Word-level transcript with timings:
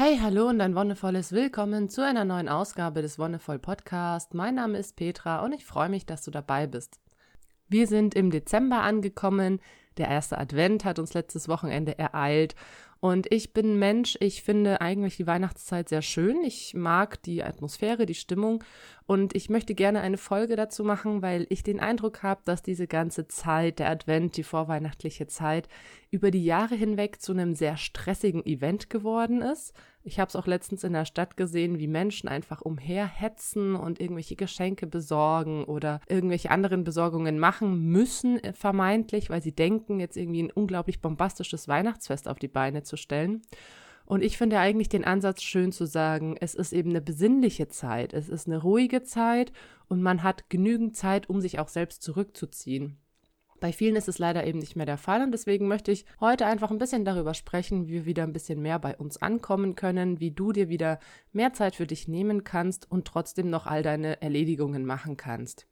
Hey, 0.00 0.16
hallo 0.22 0.48
und 0.48 0.60
ein 0.60 0.76
wundervolles 0.76 1.32
Willkommen 1.32 1.88
zu 1.88 2.04
einer 2.04 2.24
neuen 2.24 2.48
Ausgabe 2.48 3.02
des 3.02 3.18
Wonnevoll 3.18 3.58
Podcast. 3.58 4.32
Mein 4.32 4.54
Name 4.54 4.78
ist 4.78 4.94
Petra 4.94 5.44
und 5.44 5.52
ich 5.52 5.66
freue 5.66 5.88
mich, 5.88 6.06
dass 6.06 6.22
du 6.22 6.30
dabei 6.30 6.68
bist. 6.68 7.00
Wir 7.66 7.88
sind 7.88 8.14
im 8.14 8.30
Dezember 8.30 8.82
angekommen. 8.82 9.58
Der 9.96 10.06
erste 10.06 10.38
Advent 10.38 10.84
hat 10.84 11.00
uns 11.00 11.14
letztes 11.14 11.48
Wochenende 11.48 11.98
ereilt 11.98 12.54
und 13.00 13.32
ich 13.32 13.52
bin 13.52 13.78
Mensch, 13.78 14.16
ich 14.20 14.42
finde 14.42 14.80
eigentlich 14.80 15.16
die 15.16 15.26
Weihnachtszeit 15.26 15.88
sehr 15.88 16.02
schön. 16.02 16.42
Ich 16.42 16.74
mag 16.74 17.22
die 17.22 17.44
Atmosphäre, 17.44 18.06
die 18.06 18.14
Stimmung 18.14 18.64
und 19.06 19.36
ich 19.36 19.48
möchte 19.48 19.76
gerne 19.76 20.00
eine 20.00 20.18
Folge 20.18 20.56
dazu 20.56 20.82
machen, 20.82 21.22
weil 21.22 21.46
ich 21.48 21.62
den 21.62 21.78
Eindruck 21.78 22.24
habe, 22.24 22.40
dass 22.44 22.60
diese 22.60 22.88
ganze 22.88 23.28
Zeit, 23.28 23.78
der 23.78 23.90
Advent, 23.90 24.36
die 24.36 24.42
vorweihnachtliche 24.42 25.28
Zeit, 25.28 25.68
über 26.10 26.32
die 26.32 26.44
Jahre 26.44 26.74
hinweg 26.74 27.22
zu 27.22 27.32
einem 27.32 27.54
sehr 27.54 27.76
stressigen 27.76 28.44
Event 28.44 28.90
geworden 28.90 29.42
ist. 29.42 29.74
Ich 30.08 30.18
habe 30.18 30.30
es 30.30 30.36
auch 30.36 30.46
letztens 30.46 30.84
in 30.84 30.94
der 30.94 31.04
Stadt 31.04 31.36
gesehen, 31.36 31.78
wie 31.78 31.86
Menschen 31.86 32.30
einfach 32.30 32.62
umherhetzen 32.62 33.74
und 33.74 34.00
irgendwelche 34.00 34.36
Geschenke 34.36 34.86
besorgen 34.86 35.64
oder 35.64 36.00
irgendwelche 36.08 36.50
anderen 36.50 36.82
Besorgungen 36.82 37.38
machen 37.38 37.90
müssen, 37.90 38.42
äh, 38.42 38.54
vermeintlich, 38.54 39.28
weil 39.28 39.42
sie 39.42 39.52
denken, 39.52 40.00
jetzt 40.00 40.16
irgendwie 40.16 40.44
ein 40.44 40.50
unglaublich 40.50 41.02
bombastisches 41.02 41.68
Weihnachtsfest 41.68 42.26
auf 42.26 42.38
die 42.38 42.48
Beine 42.48 42.84
zu 42.84 42.96
stellen. 42.96 43.42
Und 44.06 44.24
ich 44.24 44.38
finde 44.38 44.58
eigentlich 44.58 44.88
den 44.88 45.04
Ansatz 45.04 45.42
schön 45.42 45.72
zu 45.72 45.84
sagen, 45.84 46.38
es 46.40 46.54
ist 46.54 46.72
eben 46.72 46.88
eine 46.88 47.02
besinnliche 47.02 47.68
Zeit, 47.68 48.14
es 48.14 48.30
ist 48.30 48.46
eine 48.46 48.62
ruhige 48.62 49.02
Zeit 49.02 49.52
und 49.88 50.00
man 50.00 50.22
hat 50.22 50.48
genügend 50.48 50.96
Zeit, 50.96 51.28
um 51.28 51.42
sich 51.42 51.58
auch 51.58 51.68
selbst 51.68 52.02
zurückzuziehen. 52.02 52.96
Bei 53.60 53.72
vielen 53.72 53.96
ist 53.96 54.08
es 54.08 54.18
leider 54.18 54.46
eben 54.46 54.60
nicht 54.60 54.76
mehr 54.76 54.86
der 54.86 54.98
Fall 54.98 55.22
und 55.22 55.32
deswegen 55.32 55.66
möchte 55.66 55.90
ich 55.90 56.04
heute 56.20 56.46
einfach 56.46 56.70
ein 56.70 56.78
bisschen 56.78 57.04
darüber 57.04 57.34
sprechen, 57.34 57.88
wie 57.88 57.92
wir 57.92 58.06
wieder 58.06 58.22
ein 58.22 58.32
bisschen 58.32 58.62
mehr 58.62 58.78
bei 58.78 58.96
uns 58.96 59.20
ankommen 59.20 59.74
können, 59.74 60.20
wie 60.20 60.30
du 60.30 60.52
dir 60.52 60.68
wieder 60.68 61.00
mehr 61.32 61.52
Zeit 61.52 61.74
für 61.74 61.86
dich 61.86 62.06
nehmen 62.06 62.44
kannst 62.44 62.90
und 62.90 63.06
trotzdem 63.06 63.50
noch 63.50 63.66
all 63.66 63.82
deine 63.82 64.22
Erledigungen 64.22 64.84
machen 64.84 65.16
kannst. 65.16 65.66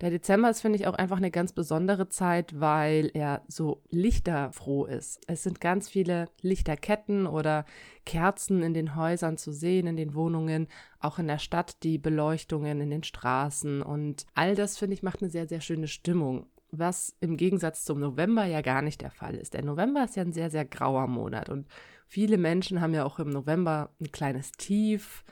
Der 0.00 0.10
Dezember 0.10 0.50
ist, 0.50 0.60
finde 0.60 0.76
ich, 0.80 0.88
auch 0.88 0.94
einfach 0.94 1.18
eine 1.18 1.30
ganz 1.30 1.52
besondere 1.52 2.08
Zeit, 2.08 2.58
weil 2.58 3.12
er 3.14 3.42
so 3.46 3.84
lichterfroh 3.90 4.86
ist. 4.86 5.20
Es 5.28 5.44
sind 5.44 5.60
ganz 5.60 5.88
viele 5.88 6.28
Lichterketten 6.40 7.28
oder 7.28 7.64
Kerzen 8.04 8.64
in 8.64 8.74
den 8.74 8.96
Häusern 8.96 9.36
zu 9.36 9.52
sehen, 9.52 9.86
in 9.86 9.96
den 9.96 10.14
Wohnungen, 10.14 10.66
auch 10.98 11.20
in 11.20 11.28
der 11.28 11.38
Stadt 11.38 11.84
die 11.84 11.98
Beleuchtungen 11.98 12.80
in 12.80 12.90
den 12.90 13.04
Straßen 13.04 13.80
und 13.80 14.26
all 14.34 14.56
das, 14.56 14.76
finde 14.76 14.94
ich, 14.94 15.04
macht 15.04 15.22
eine 15.22 15.30
sehr, 15.30 15.46
sehr 15.46 15.60
schöne 15.60 15.86
Stimmung 15.86 16.46
was 16.72 17.14
im 17.20 17.36
Gegensatz 17.36 17.84
zum 17.84 18.00
November 18.00 18.44
ja 18.46 18.62
gar 18.62 18.82
nicht 18.82 19.02
der 19.02 19.10
Fall 19.10 19.34
ist. 19.36 19.54
Der 19.54 19.64
November 19.64 20.04
ist 20.04 20.16
ja 20.16 20.22
ein 20.22 20.32
sehr, 20.32 20.50
sehr 20.50 20.64
grauer 20.64 21.06
Monat 21.06 21.50
und 21.50 21.68
viele 22.06 22.38
Menschen 22.38 22.80
haben 22.80 22.94
ja 22.94 23.04
auch 23.04 23.18
im 23.18 23.28
November 23.28 23.90
ein 24.00 24.10
kleines 24.10 24.52
Tief, 24.52 25.22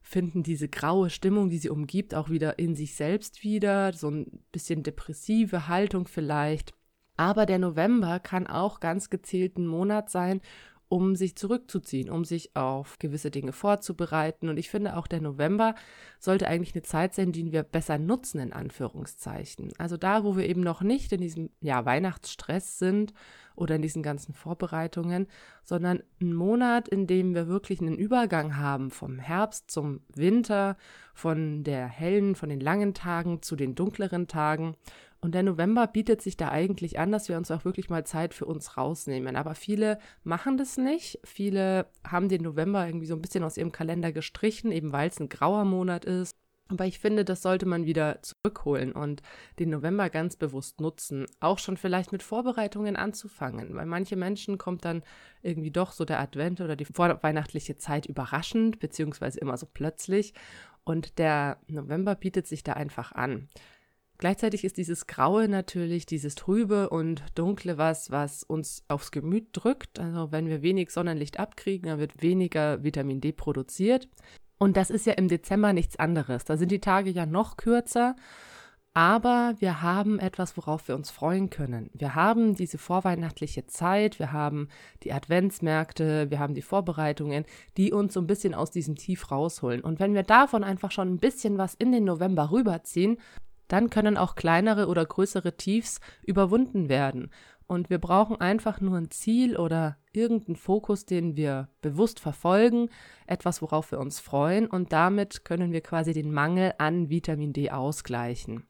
finden 0.00 0.42
diese 0.42 0.68
graue 0.68 1.10
Stimmung, 1.10 1.50
die 1.50 1.58
sie 1.58 1.68
umgibt, 1.68 2.14
auch 2.14 2.30
wieder 2.30 2.58
in 2.58 2.76
sich 2.76 2.94
selbst 2.94 3.42
wieder, 3.42 3.92
so 3.92 4.08
ein 4.08 4.40
bisschen 4.52 4.82
depressive 4.84 5.68
Haltung 5.68 6.06
vielleicht. 6.06 6.72
Aber 7.16 7.44
der 7.44 7.58
November 7.58 8.20
kann 8.20 8.46
auch 8.46 8.78
ganz 8.78 9.10
gezielt 9.10 9.58
ein 9.58 9.66
Monat 9.66 10.08
sein, 10.10 10.40
um 10.88 11.16
sich 11.16 11.36
zurückzuziehen, 11.36 12.10
um 12.10 12.24
sich 12.24 12.56
auf 12.56 12.98
gewisse 12.98 13.30
Dinge 13.30 13.52
vorzubereiten. 13.52 14.48
Und 14.48 14.56
ich 14.56 14.70
finde 14.70 14.96
auch 14.96 15.06
der 15.06 15.20
November 15.20 15.74
sollte 16.18 16.48
eigentlich 16.48 16.74
eine 16.74 16.82
Zeit 16.82 17.14
sein, 17.14 17.32
die 17.32 17.52
wir 17.52 17.62
besser 17.62 17.98
nutzen, 17.98 18.40
in 18.40 18.52
Anführungszeichen. 18.52 19.72
Also 19.78 19.96
da, 19.96 20.24
wo 20.24 20.36
wir 20.36 20.48
eben 20.48 20.62
noch 20.62 20.80
nicht 20.80 21.12
in 21.12 21.20
diesem 21.20 21.50
ja, 21.60 21.84
Weihnachtsstress 21.84 22.78
sind 22.78 23.12
oder 23.54 23.76
in 23.76 23.82
diesen 23.82 24.02
ganzen 24.02 24.32
Vorbereitungen, 24.32 25.26
sondern 25.62 26.02
ein 26.20 26.32
Monat, 26.32 26.88
in 26.88 27.06
dem 27.06 27.34
wir 27.34 27.48
wirklich 27.48 27.80
einen 27.80 27.98
Übergang 27.98 28.56
haben 28.56 28.90
vom 28.90 29.18
Herbst 29.18 29.70
zum 29.70 30.00
Winter, 30.14 30.76
von 31.12 31.64
der 31.64 31.86
hellen, 31.86 32.34
von 32.34 32.48
den 32.48 32.60
langen 32.60 32.94
Tagen 32.94 33.42
zu 33.42 33.56
den 33.56 33.74
dunkleren 33.74 34.28
Tagen 34.28 34.76
und 35.20 35.34
der 35.34 35.42
November 35.42 35.86
bietet 35.88 36.22
sich 36.22 36.36
da 36.36 36.50
eigentlich 36.50 36.98
an, 36.98 37.10
dass 37.10 37.28
wir 37.28 37.36
uns 37.36 37.50
auch 37.50 37.64
wirklich 37.64 37.90
mal 37.90 38.04
Zeit 38.06 38.34
für 38.34 38.46
uns 38.46 38.76
rausnehmen. 38.76 39.34
Aber 39.34 39.54
viele 39.56 39.98
machen 40.22 40.56
das 40.56 40.76
nicht. 40.76 41.18
Viele 41.24 41.86
haben 42.06 42.28
den 42.28 42.42
November 42.42 42.86
irgendwie 42.86 43.06
so 43.06 43.14
ein 43.14 43.22
bisschen 43.22 43.42
aus 43.42 43.56
ihrem 43.56 43.72
Kalender 43.72 44.12
gestrichen, 44.12 44.70
eben 44.70 44.92
weil 44.92 45.08
es 45.08 45.18
ein 45.18 45.28
grauer 45.28 45.64
Monat 45.64 46.04
ist. 46.04 46.36
Aber 46.68 46.84
ich 46.84 46.98
finde, 46.98 47.24
das 47.24 47.42
sollte 47.42 47.66
man 47.66 47.86
wieder 47.86 48.20
zurückholen 48.22 48.92
und 48.92 49.22
den 49.58 49.70
November 49.70 50.10
ganz 50.10 50.36
bewusst 50.36 50.80
nutzen. 50.80 51.26
Auch 51.40 51.58
schon 51.58 51.78
vielleicht 51.78 52.12
mit 52.12 52.22
Vorbereitungen 52.22 52.94
anzufangen, 52.94 53.74
weil 53.74 53.86
manche 53.86 54.16
Menschen 54.16 54.58
kommt 54.58 54.84
dann 54.84 55.02
irgendwie 55.42 55.70
doch 55.70 55.92
so 55.92 56.04
der 56.04 56.20
Advent 56.20 56.60
oder 56.60 56.76
die 56.76 56.84
vorweihnachtliche 56.84 57.78
Zeit 57.78 58.04
überraschend, 58.06 58.80
beziehungsweise 58.80 59.40
immer 59.40 59.56
so 59.56 59.66
plötzlich. 59.66 60.34
Und 60.84 61.18
der 61.18 61.58
November 61.66 62.14
bietet 62.14 62.46
sich 62.46 62.62
da 62.62 62.74
einfach 62.74 63.12
an. 63.12 63.48
Gleichzeitig 64.18 64.64
ist 64.64 64.76
dieses 64.76 65.06
Graue 65.06 65.48
natürlich, 65.48 66.04
dieses 66.04 66.34
Trübe 66.34 66.90
und 66.90 67.22
Dunkle 67.36 67.78
was, 67.78 68.10
was 68.10 68.42
uns 68.42 68.84
aufs 68.88 69.12
Gemüt 69.12 69.48
drückt. 69.52 70.00
Also 70.00 70.32
wenn 70.32 70.48
wir 70.48 70.60
wenig 70.60 70.90
Sonnenlicht 70.90 71.38
abkriegen, 71.38 71.88
dann 71.88 72.00
wird 72.00 72.20
weniger 72.20 72.82
Vitamin 72.82 73.20
D 73.20 73.30
produziert. 73.30 74.08
Und 74.58 74.76
das 74.76 74.90
ist 74.90 75.06
ja 75.06 75.12
im 75.12 75.28
Dezember 75.28 75.72
nichts 75.72 76.00
anderes. 76.00 76.44
Da 76.44 76.56
sind 76.56 76.72
die 76.72 76.80
Tage 76.80 77.10
ja 77.10 77.26
noch 77.26 77.56
kürzer. 77.56 78.16
Aber 78.92 79.54
wir 79.58 79.82
haben 79.82 80.18
etwas, 80.18 80.56
worauf 80.56 80.88
wir 80.88 80.96
uns 80.96 81.12
freuen 81.12 81.50
können. 81.50 81.88
Wir 81.94 82.16
haben 82.16 82.56
diese 82.56 82.78
vorweihnachtliche 82.78 83.66
Zeit, 83.66 84.18
wir 84.18 84.32
haben 84.32 84.68
die 85.04 85.12
Adventsmärkte, 85.12 86.32
wir 86.32 86.40
haben 86.40 86.54
die 86.54 86.62
Vorbereitungen, 86.62 87.44
die 87.76 87.92
uns 87.92 88.14
so 88.14 88.20
ein 88.20 88.26
bisschen 88.26 88.54
aus 88.54 88.72
diesem 88.72 88.96
Tief 88.96 89.30
rausholen. 89.30 89.82
Und 89.82 90.00
wenn 90.00 90.14
wir 90.14 90.24
davon 90.24 90.64
einfach 90.64 90.90
schon 90.90 91.08
ein 91.08 91.18
bisschen 91.18 91.58
was 91.58 91.74
in 91.74 91.92
den 91.92 92.02
November 92.02 92.50
rüberziehen, 92.50 93.18
dann 93.68 93.90
können 93.90 94.16
auch 94.16 94.34
kleinere 94.34 94.88
oder 94.88 95.04
größere 95.04 95.56
Tiefs 95.56 96.00
überwunden 96.22 96.88
werden. 96.88 97.30
Und 97.66 97.90
wir 97.90 97.98
brauchen 97.98 98.40
einfach 98.40 98.80
nur 98.80 98.96
ein 98.96 99.10
Ziel 99.10 99.58
oder 99.58 99.98
irgendeinen 100.12 100.56
Fokus, 100.56 101.04
den 101.04 101.36
wir 101.36 101.68
bewusst 101.82 102.18
verfolgen, 102.18 102.88
etwas, 103.26 103.60
worauf 103.60 103.92
wir 103.92 104.00
uns 104.00 104.20
freuen, 104.20 104.66
und 104.66 104.92
damit 104.92 105.44
können 105.44 105.70
wir 105.70 105.82
quasi 105.82 106.14
den 106.14 106.32
Mangel 106.32 106.72
an 106.78 107.10
Vitamin 107.10 107.52
D 107.52 107.70
ausgleichen. 107.70 108.64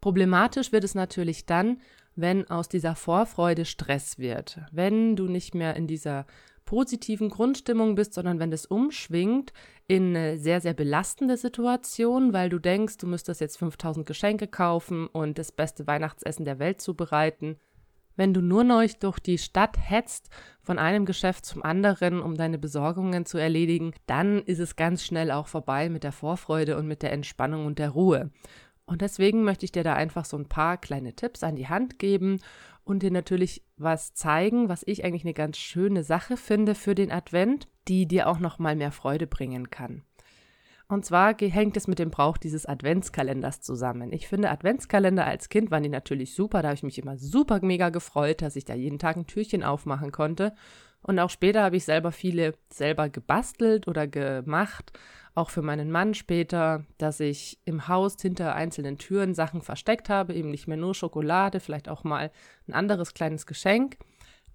Problematisch 0.00 0.72
wird 0.72 0.84
es 0.84 0.94
natürlich 0.94 1.44
dann, 1.44 1.80
wenn 2.16 2.48
aus 2.50 2.68
dieser 2.68 2.96
Vorfreude 2.96 3.64
Stress 3.64 4.18
wird, 4.18 4.60
wenn 4.72 5.14
du 5.14 5.28
nicht 5.28 5.54
mehr 5.54 5.76
in 5.76 5.86
dieser 5.86 6.26
positiven 6.68 7.30
Grundstimmung 7.30 7.94
bist, 7.94 8.12
sondern 8.12 8.40
wenn 8.40 8.50
das 8.50 8.66
umschwingt 8.66 9.54
in 9.86 10.14
eine 10.14 10.36
sehr, 10.36 10.60
sehr 10.60 10.74
belastende 10.74 11.38
Situation, 11.38 12.34
weil 12.34 12.50
du 12.50 12.58
denkst, 12.58 12.98
du 12.98 13.06
müsstest 13.06 13.40
jetzt 13.40 13.56
5000 13.56 14.04
Geschenke 14.04 14.46
kaufen 14.46 15.06
und 15.06 15.38
das 15.38 15.50
beste 15.50 15.86
Weihnachtsessen 15.86 16.44
der 16.44 16.58
Welt 16.58 16.82
zubereiten. 16.82 17.56
Wenn 18.16 18.34
du 18.34 18.42
nur 18.42 18.64
neu 18.64 18.86
durch 19.00 19.18
die 19.18 19.38
Stadt 19.38 19.78
hetzt, 19.80 20.28
von 20.60 20.78
einem 20.78 21.06
Geschäft 21.06 21.46
zum 21.46 21.62
anderen, 21.62 22.20
um 22.20 22.34
deine 22.34 22.58
Besorgungen 22.58 23.24
zu 23.24 23.38
erledigen, 23.38 23.94
dann 24.04 24.42
ist 24.42 24.58
es 24.58 24.76
ganz 24.76 25.02
schnell 25.02 25.30
auch 25.30 25.46
vorbei 25.46 25.88
mit 25.88 26.04
der 26.04 26.12
Vorfreude 26.12 26.76
und 26.76 26.86
mit 26.86 27.02
der 27.02 27.12
Entspannung 27.12 27.64
und 27.64 27.78
der 27.78 27.88
Ruhe. 27.88 28.30
Und 28.84 29.00
deswegen 29.00 29.42
möchte 29.42 29.64
ich 29.64 29.72
dir 29.72 29.84
da 29.84 29.94
einfach 29.94 30.26
so 30.26 30.36
ein 30.36 30.50
paar 30.50 30.76
kleine 30.76 31.14
Tipps 31.14 31.42
an 31.42 31.56
die 31.56 31.68
Hand 31.68 31.98
geben 31.98 32.40
und 32.88 33.02
dir 33.02 33.10
natürlich 33.10 33.62
was 33.76 34.14
zeigen, 34.14 34.68
was 34.68 34.82
ich 34.86 35.04
eigentlich 35.04 35.24
eine 35.24 35.34
ganz 35.34 35.58
schöne 35.58 36.02
Sache 36.02 36.36
finde 36.36 36.74
für 36.74 36.94
den 36.94 37.12
Advent, 37.12 37.68
die 37.86 38.06
dir 38.06 38.28
auch 38.28 38.38
noch 38.38 38.58
mal 38.58 38.76
mehr 38.76 38.92
Freude 38.92 39.26
bringen 39.26 39.70
kann. 39.70 40.02
Und 40.88 41.04
zwar 41.04 41.36
hängt 41.38 41.76
es 41.76 41.86
mit 41.86 41.98
dem 41.98 42.08
Brauch 42.08 42.38
dieses 42.38 42.64
Adventskalenders 42.64 43.60
zusammen. 43.60 44.10
Ich 44.10 44.26
finde 44.26 44.48
Adventskalender 44.50 45.26
als 45.26 45.50
Kind 45.50 45.70
waren 45.70 45.82
die 45.82 45.90
natürlich 45.90 46.34
super, 46.34 46.62
da 46.62 46.68
habe 46.68 46.76
ich 46.76 46.82
mich 46.82 46.98
immer 46.98 47.18
super 47.18 47.60
mega 47.60 47.90
gefreut, 47.90 48.40
dass 48.40 48.56
ich 48.56 48.64
da 48.64 48.72
jeden 48.72 48.98
Tag 48.98 49.16
ein 49.16 49.26
Türchen 49.26 49.62
aufmachen 49.62 50.10
konnte. 50.10 50.54
Und 51.02 51.18
auch 51.18 51.30
später 51.30 51.62
habe 51.62 51.76
ich 51.76 51.84
selber 51.84 52.10
viele 52.10 52.54
selber 52.70 53.10
gebastelt 53.10 53.86
oder 53.86 54.06
gemacht 54.06 54.98
auch 55.38 55.50
für 55.50 55.62
meinen 55.62 55.90
Mann 55.90 56.14
später, 56.14 56.84
dass 56.98 57.20
ich 57.20 57.58
im 57.64 57.88
Haus 57.88 58.16
hinter 58.20 58.54
einzelnen 58.54 58.98
Türen 58.98 59.34
Sachen 59.34 59.62
versteckt 59.62 60.08
habe, 60.08 60.34
eben 60.34 60.50
nicht 60.50 60.66
mehr 60.66 60.76
nur 60.76 60.94
Schokolade, 60.94 61.60
vielleicht 61.60 61.88
auch 61.88 62.04
mal 62.04 62.30
ein 62.66 62.74
anderes 62.74 63.14
kleines 63.14 63.46
Geschenk. 63.46 63.96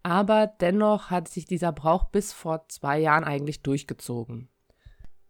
Aber 0.03 0.47
dennoch 0.47 1.09
hat 1.09 1.29
sich 1.29 1.45
dieser 1.45 1.71
Brauch 1.71 2.05
bis 2.05 2.33
vor 2.33 2.67
zwei 2.67 2.99
Jahren 2.99 3.23
eigentlich 3.23 3.63
durchgezogen. 3.63 4.49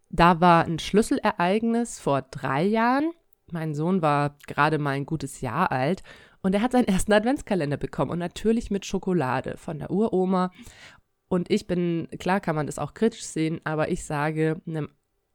Da 0.10 0.42
war 0.42 0.66
ein 0.66 0.80
Schlüsselereignis 0.80 2.00
vor 2.00 2.24
drei 2.24 2.64
Jahren. 2.64 3.12
Mein 3.52 3.76
Sohn 3.76 4.02
war 4.02 4.38
gerade 4.48 4.80
mal 4.80 4.92
ein 4.92 5.06
gutes 5.06 5.42
Jahr 5.42 5.72
alt 5.72 6.02
und 6.42 6.56
er 6.56 6.62
hat 6.62 6.72
seinen 6.72 6.88
ersten 6.88 7.14
Adventskalender 7.14 7.78
bekommen 7.78 8.12
und 8.12 8.20
natürlich 8.20 8.72
mit 8.72 8.86
Schokolade 8.86 9.58
von 9.58 9.80
der 9.80 9.92
Uroma. 9.92 10.52
Und 11.30 11.52
ich 11.52 11.68
bin, 11.68 12.08
klar 12.20 12.40
kann 12.40 12.56
man 12.56 12.66
das 12.66 12.80
auch 12.80 12.94
kritisch 12.94 13.24
sehen, 13.24 13.62
aber 13.64 13.90
ich 13.90 14.06
sage, 14.06 14.62
einem 14.68 14.90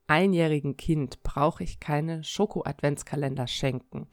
einjährigen 0.08 0.76
Kind 0.76 1.22
brauche 1.22 1.62
ich 1.62 1.80
keine 1.80 2.24
Schoko-Adventskalender 2.24 3.46
schenken. 3.46 4.08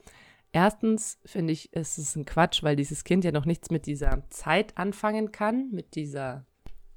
Erstens 0.52 1.18
finde 1.24 1.52
ich, 1.52 1.72
ist 1.72 1.98
es 1.98 2.16
ein 2.16 2.24
Quatsch, 2.24 2.62
weil 2.62 2.76
dieses 2.76 3.04
Kind 3.04 3.24
ja 3.24 3.32
noch 3.32 3.44
nichts 3.44 3.70
mit 3.70 3.86
dieser 3.86 4.22
Zeit 4.30 4.78
anfangen 4.78 5.32
kann, 5.32 5.70
mit 5.70 5.94
dieser 5.94 6.46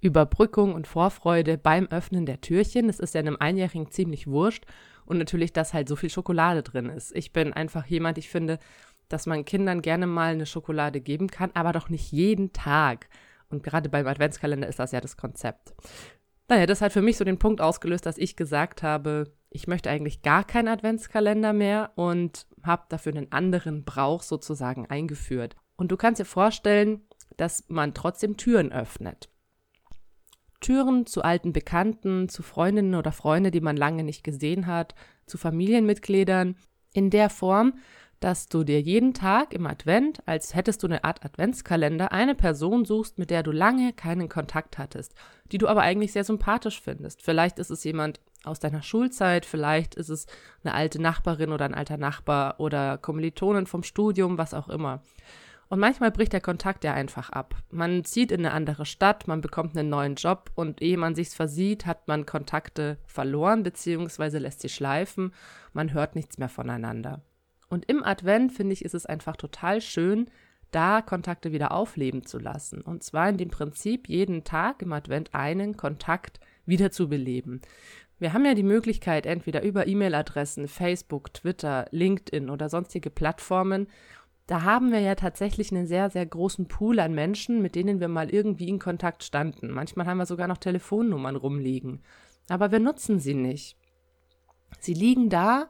Überbrückung 0.02 0.74
und 0.74 0.88
Vorfreude 0.88 1.58
beim 1.58 1.88
Öffnen 1.88 2.26
der 2.26 2.42
Türchen. 2.42 2.88
Es 2.88 3.00
ist 3.00 3.16
ja 3.16 3.20
einem 3.20 3.38
Einjährigen 3.38 3.92
ziemlich 3.92 4.28
wurscht 4.28 4.66
und 5.06 5.18
natürlich, 5.18 5.52
dass 5.52 5.74
halt 5.74 5.90
so 5.90 5.96
viel 5.96 6.10
Schokolade 6.10 6.64
drin 6.64 6.88
ist. 6.88 7.14
Ich 7.16 7.34
bin 7.34 7.52
einfach 7.52 7.86
jemand, 7.86 8.18
ich 8.18 8.30
finde, 8.30 8.60
dass 9.10 9.26
man 9.26 9.44
Kindern 9.44 9.82
gerne 9.82 10.08
mal 10.08 10.34
eine 10.34 10.46
Schokolade 10.46 11.02
geben 11.02 11.28
kann, 11.28 11.52
aber 11.54 11.74
doch 11.74 11.90
nicht 11.90 12.12
jeden 12.12 12.54
Tag. 12.54 13.10
Und 13.50 13.64
gerade 13.64 13.90
beim 13.90 14.08
Adventskalender 14.08 14.68
ist 14.68 14.80
das 14.80 14.92
ja 14.92 15.02
das 15.02 15.18
Konzept. 15.18 15.74
Naja, 16.50 16.66
das 16.66 16.82
hat 16.82 16.92
für 16.92 17.04
mich 17.04 17.18
so 17.18 17.24
den 17.24 17.38
Punkt 17.38 17.62
ausgelöst, 17.62 18.08
dass 18.08 18.18
ich 18.18 18.36
gesagt 18.36 18.82
habe, 18.82 19.32
ich 19.52 19.68
möchte 19.68 19.90
eigentlich 19.90 20.24
gar 20.24 20.44
keinen 20.44 20.68
Adventskalender 20.68 21.54
mehr 21.54 21.92
und 21.96 22.48
habe 22.64 22.86
dafür 22.90 23.16
einen 23.16 23.32
anderen 23.32 23.86
Brauch 23.86 24.24
sozusagen 24.24 24.88
eingeführt. 24.88 25.56
Und 25.76 25.92
du 25.92 25.98
kannst 25.98 26.20
dir 26.20 26.26
vorstellen, 26.26 27.02
dass 27.38 27.66
man 27.68 27.94
trotzdem 27.94 28.36
Türen 28.36 28.72
öffnet. 28.72 29.30
Türen 30.60 31.06
zu 31.06 31.22
alten 31.22 31.54
Bekannten, 31.54 32.30
zu 32.30 32.42
Freundinnen 32.42 32.96
oder 32.96 33.12
Freunden, 33.12 33.52
die 33.52 33.62
man 33.62 33.78
lange 33.78 34.04
nicht 34.04 34.24
gesehen 34.24 34.66
hat, 34.66 34.96
zu 35.28 35.38
Familienmitgliedern, 35.38 36.58
in 36.92 37.12
der 37.12 37.30
Form, 37.30 37.76
dass 38.20 38.48
du 38.48 38.64
dir 38.64 38.82
jeden 38.82 39.14
Tag 39.14 39.54
im 39.54 39.66
Advent, 39.66 40.22
als 40.26 40.54
hättest 40.54 40.84
du 40.84 40.88
eine 40.88 41.04
Art 41.04 41.24
Adventskalender, 41.24 42.12
eine 42.12 42.36
Person 42.36 42.86
suchst, 42.86 43.18
mit 43.18 43.30
der 43.30 43.44
du 43.44 43.52
lange 43.52 43.94
keinen 43.94 44.28
Kontakt 44.28 44.78
hattest, 44.78 45.14
die 45.52 45.58
du 45.58 45.68
aber 45.68 45.82
eigentlich 45.82 46.12
sehr 46.12 46.24
sympathisch 46.24 46.82
findest. 46.82 47.22
Vielleicht 47.22 47.60
ist 47.60 47.70
es 47.70 47.84
jemand 47.84 48.20
aus 48.44 48.60
deiner 48.60 48.82
Schulzeit, 48.82 49.46
vielleicht 49.46 49.96
ist 49.96 50.10
es 50.10 50.28
eine 50.64 50.74
alte 50.74 51.02
Nachbarin 51.02 51.52
oder 51.52 51.66
ein 51.66 51.74
alter 51.74 51.98
Nachbar 51.98 52.60
oder 52.60 52.98
Kommilitonen 52.98 53.66
vom 53.66 53.84
Studium, 53.84 54.38
was 54.38 54.54
auch 54.54 54.70
immer. 54.70 55.02
Und 55.70 55.80
manchmal 55.80 56.10
bricht 56.10 56.34
der 56.34 56.42
Kontakt 56.42 56.84
ja 56.84 56.96
einfach 56.96 57.30
ab. 57.30 57.56
Man 57.70 58.04
zieht 58.04 58.32
in 58.32 58.40
eine 58.40 58.54
andere 58.54 58.88
Stadt, 58.88 59.28
man 59.28 59.40
bekommt 59.40 59.78
einen 59.78 59.90
neuen 59.90 60.16
Job 60.16 60.50
und 60.56 60.82
ehe 60.82 60.98
man 60.98 61.14
sich's 61.14 61.36
versieht, 61.36 61.86
hat 61.86 62.08
man 62.08 62.26
Kontakte 62.26 62.98
verloren 63.06 63.62
bzw. 63.62 64.40
lässt 64.40 64.62
sie 64.62 64.70
schleifen. 64.70 65.32
Man 65.72 65.94
hört 65.94 66.16
nichts 66.16 66.40
mehr 66.40 66.50
voneinander. 66.50 67.22
Und 67.70 67.86
im 67.90 68.04
Advent, 68.04 68.52
finde 68.52 68.74
ich, 68.74 68.84
ist 68.84 68.96
es 68.96 69.06
einfach 69.06 69.36
total 69.36 69.82
schön, 69.82 70.30
da 70.72 71.02
Kontakte 71.02 71.52
wieder 71.52 71.72
aufleben 71.72 72.26
zu 72.26 72.38
lassen. 72.38 72.82
Und 72.82 73.04
zwar 73.04 73.30
in 73.30 73.38
dem 73.38 73.50
Prinzip, 73.50 74.08
jeden 74.08 74.44
Tag 74.44 74.82
im 74.82 74.94
Advent 74.94 75.34
einen 75.34 75.78
Kontakt 75.78 76.40
wieder 76.66 76.92
zu 76.92 77.10
beleben. 77.10 77.62
Wir 78.20 78.34
haben 78.34 78.46
ja 78.46 78.54
die 78.54 78.64
Möglichkeit, 78.64 79.26
entweder 79.26 79.64
über 79.64 79.88
E-Mail-Adressen, 79.88 80.68
Facebook, 80.68 81.34
Twitter, 81.34 81.86
LinkedIn 81.92 82.50
oder 82.50 82.70
sonstige 82.70 83.10
Plattformen, 83.10 83.88
da 84.50 84.64
haben 84.64 84.92
wir 84.92 85.00
ja 85.00 85.14
tatsächlich 85.14 85.72
einen 85.72 85.86
sehr, 85.86 86.10
sehr 86.10 86.26
großen 86.26 86.68
Pool 86.68 87.00
an 87.00 87.14
Menschen, 87.14 87.62
mit 87.62 87.76
denen 87.76 88.00
wir 88.00 88.08
mal 88.08 88.32
irgendwie 88.32 88.68
in 88.68 88.80
Kontakt 88.80 89.24
standen. 89.24 89.70
Manchmal 89.70 90.08
haben 90.08 90.18
wir 90.18 90.26
sogar 90.26 90.48
noch 90.48 90.58
Telefonnummern 90.58 91.36
rumliegen. 91.36 92.02
Aber 92.50 92.72
wir 92.72 92.80
nutzen 92.80 93.20
sie 93.20 93.36
nicht. 93.36 93.78
Sie 94.80 94.96
liegen 94.96 95.30
da 95.30 95.70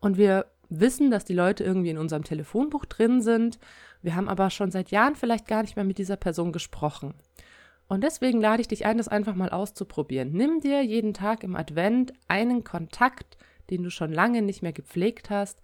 und 0.00 0.16
wir 0.16 0.46
wissen, 0.68 1.10
dass 1.10 1.24
die 1.24 1.34
Leute 1.34 1.64
irgendwie 1.64 1.90
in 1.90 1.98
unserem 1.98 2.24
Telefonbuch 2.24 2.84
drin 2.84 3.22
sind. 3.22 3.58
Wir 4.02 4.14
haben 4.14 4.28
aber 4.28 4.50
schon 4.50 4.70
seit 4.70 4.90
Jahren 4.90 5.16
vielleicht 5.16 5.46
gar 5.46 5.62
nicht 5.62 5.76
mehr 5.76 5.84
mit 5.84 5.98
dieser 5.98 6.16
Person 6.16 6.52
gesprochen. 6.52 7.14
Und 7.88 8.02
deswegen 8.02 8.40
lade 8.40 8.60
ich 8.60 8.68
dich 8.68 8.84
ein, 8.84 8.98
das 8.98 9.08
einfach 9.08 9.34
mal 9.34 9.50
auszuprobieren. 9.50 10.32
Nimm 10.32 10.60
dir 10.60 10.82
jeden 10.82 11.14
Tag 11.14 11.44
im 11.44 11.54
Advent 11.54 12.12
einen 12.26 12.64
Kontakt, 12.64 13.36
den 13.70 13.82
du 13.82 13.90
schon 13.90 14.12
lange 14.12 14.42
nicht 14.42 14.62
mehr 14.62 14.72
gepflegt 14.72 15.30
hast. 15.30 15.60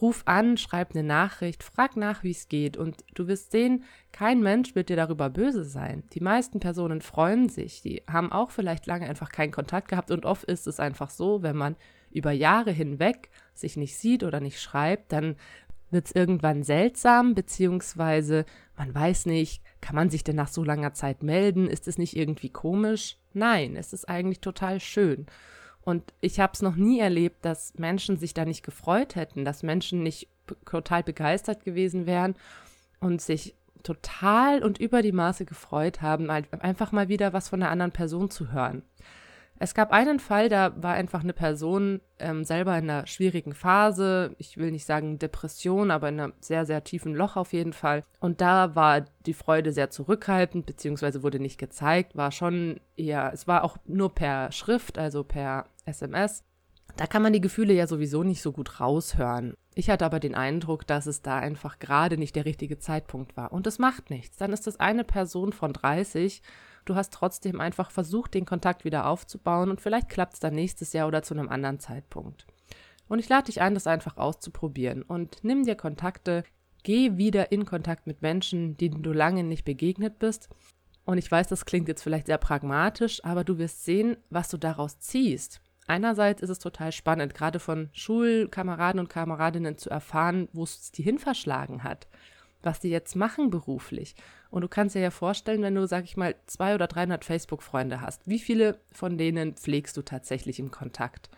Ruf 0.00 0.22
an, 0.24 0.56
schreib 0.56 0.92
eine 0.92 1.02
Nachricht, 1.02 1.62
frag 1.62 1.96
nach, 1.96 2.22
wie 2.22 2.30
es 2.30 2.48
geht. 2.48 2.76
Und 2.76 3.04
du 3.14 3.26
wirst 3.26 3.52
sehen, 3.52 3.84
kein 4.10 4.40
Mensch 4.40 4.74
wird 4.74 4.88
dir 4.88 4.96
darüber 4.96 5.30
böse 5.30 5.64
sein. 5.64 6.02
Die 6.12 6.20
meisten 6.20 6.60
Personen 6.60 7.00
freuen 7.00 7.48
sich. 7.48 7.82
Die 7.82 8.02
haben 8.10 8.32
auch 8.32 8.50
vielleicht 8.50 8.86
lange 8.86 9.08
einfach 9.08 9.30
keinen 9.30 9.52
Kontakt 9.52 9.88
gehabt. 9.88 10.10
Und 10.10 10.26
oft 10.26 10.44
ist 10.44 10.66
es 10.66 10.80
einfach 10.80 11.10
so, 11.10 11.42
wenn 11.42 11.56
man 11.56 11.76
über 12.10 12.32
Jahre 12.32 12.70
hinweg 12.70 13.30
sich 13.54 13.76
nicht 13.76 13.96
sieht 13.96 14.22
oder 14.22 14.40
nicht 14.40 14.60
schreibt, 14.60 15.12
dann 15.12 15.36
wird 15.90 16.06
es 16.06 16.12
irgendwann 16.12 16.62
seltsam, 16.62 17.34
beziehungsweise 17.34 18.46
man 18.76 18.94
weiß 18.94 19.26
nicht, 19.26 19.62
kann 19.80 19.94
man 19.94 20.10
sich 20.10 20.24
denn 20.24 20.36
nach 20.36 20.48
so 20.48 20.64
langer 20.64 20.94
Zeit 20.94 21.22
melden? 21.22 21.68
Ist 21.68 21.86
es 21.86 21.98
nicht 21.98 22.16
irgendwie 22.16 22.48
komisch? 22.48 23.18
Nein, 23.34 23.76
es 23.76 23.92
ist 23.92 24.08
eigentlich 24.08 24.40
total 24.40 24.80
schön. 24.80 25.26
Und 25.82 26.14
ich 26.20 26.40
habe 26.40 26.52
es 26.54 26.62
noch 26.62 26.76
nie 26.76 27.00
erlebt, 27.00 27.44
dass 27.44 27.74
Menschen 27.74 28.16
sich 28.16 28.34
da 28.34 28.44
nicht 28.44 28.64
gefreut 28.64 29.16
hätten, 29.16 29.44
dass 29.44 29.62
Menschen 29.62 30.02
nicht 30.02 30.28
total 30.64 31.02
begeistert 31.02 31.64
gewesen 31.64 32.06
wären 32.06 32.36
und 33.00 33.20
sich 33.20 33.54
total 33.82 34.62
und 34.62 34.78
über 34.78 35.02
die 35.02 35.12
Maße 35.12 35.44
gefreut 35.44 36.02
haben, 36.02 36.30
einfach 36.30 36.92
mal 36.92 37.08
wieder 37.08 37.32
was 37.32 37.48
von 37.48 37.62
einer 37.62 37.72
anderen 37.72 37.92
Person 37.92 38.30
zu 38.30 38.52
hören. 38.52 38.82
Es 39.62 39.74
gab 39.74 39.92
einen 39.92 40.18
Fall, 40.18 40.48
da 40.48 40.74
war 40.82 40.94
einfach 40.94 41.22
eine 41.22 41.32
Person 41.32 42.00
ähm, 42.18 42.42
selber 42.42 42.76
in 42.76 42.90
einer 42.90 43.06
schwierigen 43.06 43.54
Phase. 43.54 44.34
Ich 44.38 44.56
will 44.56 44.72
nicht 44.72 44.84
sagen 44.84 45.20
Depression, 45.20 45.92
aber 45.92 46.08
in 46.08 46.18
einem 46.18 46.32
sehr, 46.40 46.66
sehr 46.66 46.82
tiefen 46.82 47.14
Loch 47.14 47.36
auf 47.36 47.52
jeden 47.52 47.72
Fall. 47.72 48.02
Und 48.18 48.40
da 48.40 48.74
war 48.74 49.02
die 49.24 49.34
Freude 49.34 49.70
sehr 49.72 49.88
zurückhaltend, 49.88 50.66
beziehungsweise 50.66 51.22
wurde 51.22 51.38
nicht 51.38 51.58
gezeigt, 51.58 52.16
war 52.16 52.32
schon 52.32 52.80
eher, 52.96 53.30
es 53.32 53.46
war 53.46 53.62
auch 53.62 53.76
nur 53.86 54.12
per 54.12 54.50
Schrift, 54.50 54.98
also 54.98 55.22
per 55.22 55.66
SMS. 55.84 56.42
Da 56.96 57.06
kann 57.06 57.22
man 57.22 57.32
die 57.32 57.40
Gefühle 57.40 57.72
ja 57.72 57.86
sowieso 57.86 58.24
nicht 58.24 58.42
so 58.42 58.50
gut 58.50 58.80
raushören. 58.80 59.54
Ich 59.76 59.88
hatte 59.90 60.04
aber 60.04 60.18
den 60.18 60.34
Eindruck, 60.34 60.88
dass 60.88 61.06
es 61.06 61.22
da 61.22 61.38
einfach 61.38 61.78
gerade 61.78 62.18
nicht 62.18 62.34
der 62.34 62.46
richtige 62.46 62.80
Zeitpunkt 62.80 63.36
war. 63.36 63.52
Und 63.52 63.68
es 63.68 63.78
macht 63.78 64.10
nichts. 64.10 64.36
Dann 64.38 64.52
ist 64.52 64.66
das 64.66 64.80
eine 64.80 65.04
Person 65.04 65.52
von 65.52 65.72
30 65.72 66.42
Du 66.84 66.94
hast 66.94 67.12
trotzdem 67.12 67.60
einfach 67.60 67.90
versucht, 67.90 68.34
den 68.34 68.44
Kontakt 68.44 68.84
wieder 68.84 69.06
aufzubauen 69.06 69.70
und 69.70 69.80
vielleicht 69.80 70.08
klappt 70.08 70.34
es 70.34 70.40
dann 70.40 70.54
nächstes 70.54 70.92
Jahr 70.92 71.06
oder 71.08 71.22
zu 71.22 71.34
einem 71.34 71.48
anderen 71.48 71.78
Zeitpunkt. 71.78 72.46
Und 73.08 73.18
ich 73.18 73.28
lade 73.28 73.46
dich 73.46 73.60
ein, 73.60 73.74
das 73.74 73.86
einfach 73.86 74.16
auszuprobieren 74.16 75.02
und 75.02 75.44
nimm 75.44 75.64
dir 75.64 75.76
Kontakte, 75.76 76.44
geh 76.82 77.16
wieder 77.16 77.52
in 77.52 77.66
Kontakt 77.66 78.06
mit 78.06 78.22
Menschen, 78.22 78.76
denen 78.76 79.02
du 79.02 79.12
lange 79.12 79.44
nicht 79.44 79.64
begegnet 79.64 80.18
bist. 80.18 80.48
Und 81.04 81.18
ich 81.18 81.30
weiß, 81.30 81.48
das 81.48 81.64
klingt 81.64 81.88
jetzt 81.88 82.02
vielleicht 82.02 82.26
sehr 82.26 82.38
pragmatisch, 82.38 83.24
aber 83.24 83.44
du 83.44 83.58
wirst 83.58 83.84
sehen, 83.84 84.16
was 84.30 84.48
du 84.48 84.56
daraus 84.56 84.98
ziehst. 84.98 85.60
Einerseits 85.88 86.42
ist 86.42 86.50
es 86.50 86.58
total 86.60 86.92
spannend, 86.92 87.34
gerade 87.34 87.58
von 87.58 87.90
Schulkameraden 87.92 89.00
und 89.00 89.08
Kameradinnen 89.08 89.78
zu 89.78 89.90
erfahren, 89.90 90.48
wo 90.52 90.62
es 90.62 90.92
die 90.92 91.02
hin 91.02 91.18
verschlagen 91.18 91.82
hat 91.82 92.06
was 92.64 92.80
die 92.80 92.88
jetzt 92.88 93.16
machen 93.16 93.50
beruflich. 93.50 94.14
Und 94.50 94.62
du 94.62 94.68
kannst 94.68 94.94
dir 94.94 95.00
ja 95.00 95.10
vorstellen, 95.10 95.62
wenn 95.62 95.74
du, 95.74 95.86
sag 95.86 96.04
ich 96.04 96.16
mal, 96.16 96.34
zwei 96.46 96.74
oder 96.74 96.86
300 96.86 97.24
Facebook-Freunde 97.24 98.00
hast, 98.00 98.26
wie 98.26 98.38
viele 98.38 98.78
von 98.90 99.18
denen 99.18 99.54
pflegst 99.54 99.96
du 99.96 100.02
tatsächlich 100.02 100.58
im 100.58 100.70
Kontakt? 100.70 101.30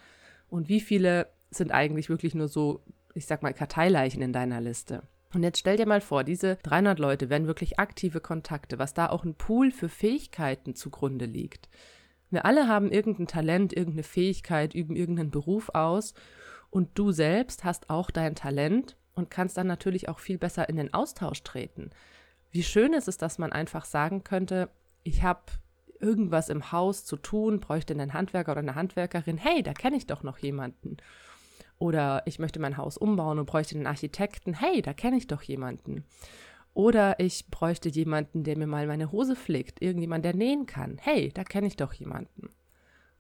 Und 0.49 0.69
wie 0.69 0.81
viele 0.81 1.29
sind 1.51 1.73
eigentlich 1.73 2.09
wirklich 2.09 2.35
nur 2.35 2.49
so, 2.49 2.83
ich 3.15 3.27
sag 3.27 3.43
mal, 3.43 3.55
Karteileichen 3.55 4.23
in 4.23 4.33
deiner 4.33 4.61
Liste? 4.61 5.03
Und 5.35 5.43
jetzt 5.43 5.59
stell 5.59 5.77
dir 5.77 5.87
mal 5.87 6.01
vor, 6.01 6.23
diese 6.25 6.57
300 6.63 6.99
Leute 6.99 7.29
wären 7.29 7.47
wirklich 7.47 7.79
aktive 7.79 8.21
Kontakte, 8.21 8.79
was 8.79 8.95
da 8.95 9.09
auch 9.09 9.25
ein 9.25 9.35
Pool 9.35 9.73
für 9.73 9.89
Fähigkeiten 9.89 10.75
zugrunde 10.75 11.27
liegt. 11.27 11.69
Wir 12.31 12.45
alle 12.45 12.69
haben 12.69 12.91
irgendein 12.91 13.27
Talent, 13.27 13.73
irgendeine 13.73 14.05
Fähigkeit, 14.05 14.75
üben 14.75 14.97
irgendeinen 14.97 15.31
Beruf 15.31 15.71
aus 15.71 16.15
und 16.71 16.99
du 16.99 17.13
selbst 17.13 17.65
hast 17.65 17.91
auch 17.91 18.11
dein 18.11 18.35
Talent 18.35 18.97
und 19.15 19.31
kannst 19.31 19.57
dann 19.57 19.67
natürlich 19.67 20.09
auch 20.09 20.19
viel 20.19 20.39
besser 20.39 20.69
in 20.69 20.77
den 20.77 20.93
Austausch 20.93 21.43
treten. 21.43 21.91
Wie 22.51 22.63
schön 22.63 22.93
ist 22.93 23.09
es, 23.09 23.19
dass 23.19 23.39
man 23.39 23.53
einfach 23.53 23.85
sagen 23.85 24.25
könnte, 24.25 24.71
ich 25.03 25.23
habe 25.23 25.43
irgendwas 26.01 26.49
im 26.49 26.73
Haus 26.73 27.05
zu 27.05 27.17
tun, 27.17 27.61
bräuchte 27.61 27.95
einen 27.95 28.15
Handwerker 28.15 28.53
oder 28.53 28.61
eine 28.61 28.75
Handwerkerin, 28.75 29.39
hey, 29.39 29.63
da 29.63 29.73
kenne 29.73 29.97
ich 29.97 30.07
doch 30.07 30.23
noch 30.23 30.39
jemanden. 30.39 30.99
Oder 31.79 32.23
ich 32.27 32.39
möchte 32.39 32.61
mein 32.61 32.77
Haus 32.77 32.97
umbauen 32.97 33.39
und 33.39 33.47
bräuchte 33.47 33.75
einen 33.75 33.87
Architekten, 33.87 34.55
hey, 34.55 34.83
da 34.83 34.93
kenne 34.93 35.17
ich 35.17 35.27
doch 35.27 35.43
jemanden. 35.43 36.05
Oder 36.73 37.19
ich 37.21 37.51
bräuchte 37.51 37.89
jemanden, 37.89 38.45
der 38.45 38.59
mir 38.59 38.67
mal 38.67 38.87
meine 38.87 39.13
Hose 39.13 39.37
pflegt, 39.37 39.81
irgendjemand, 39.81 40.25
der 40.25 40.35
nähen 40.35 40.67
kann, 40.67 40.99
hey, 41.01 41.31
da 41.33 41.45
kenne 41.45 41.69
ich 41.69 41.77
doch 41.77 41.93
jemanden. 41.93 42.51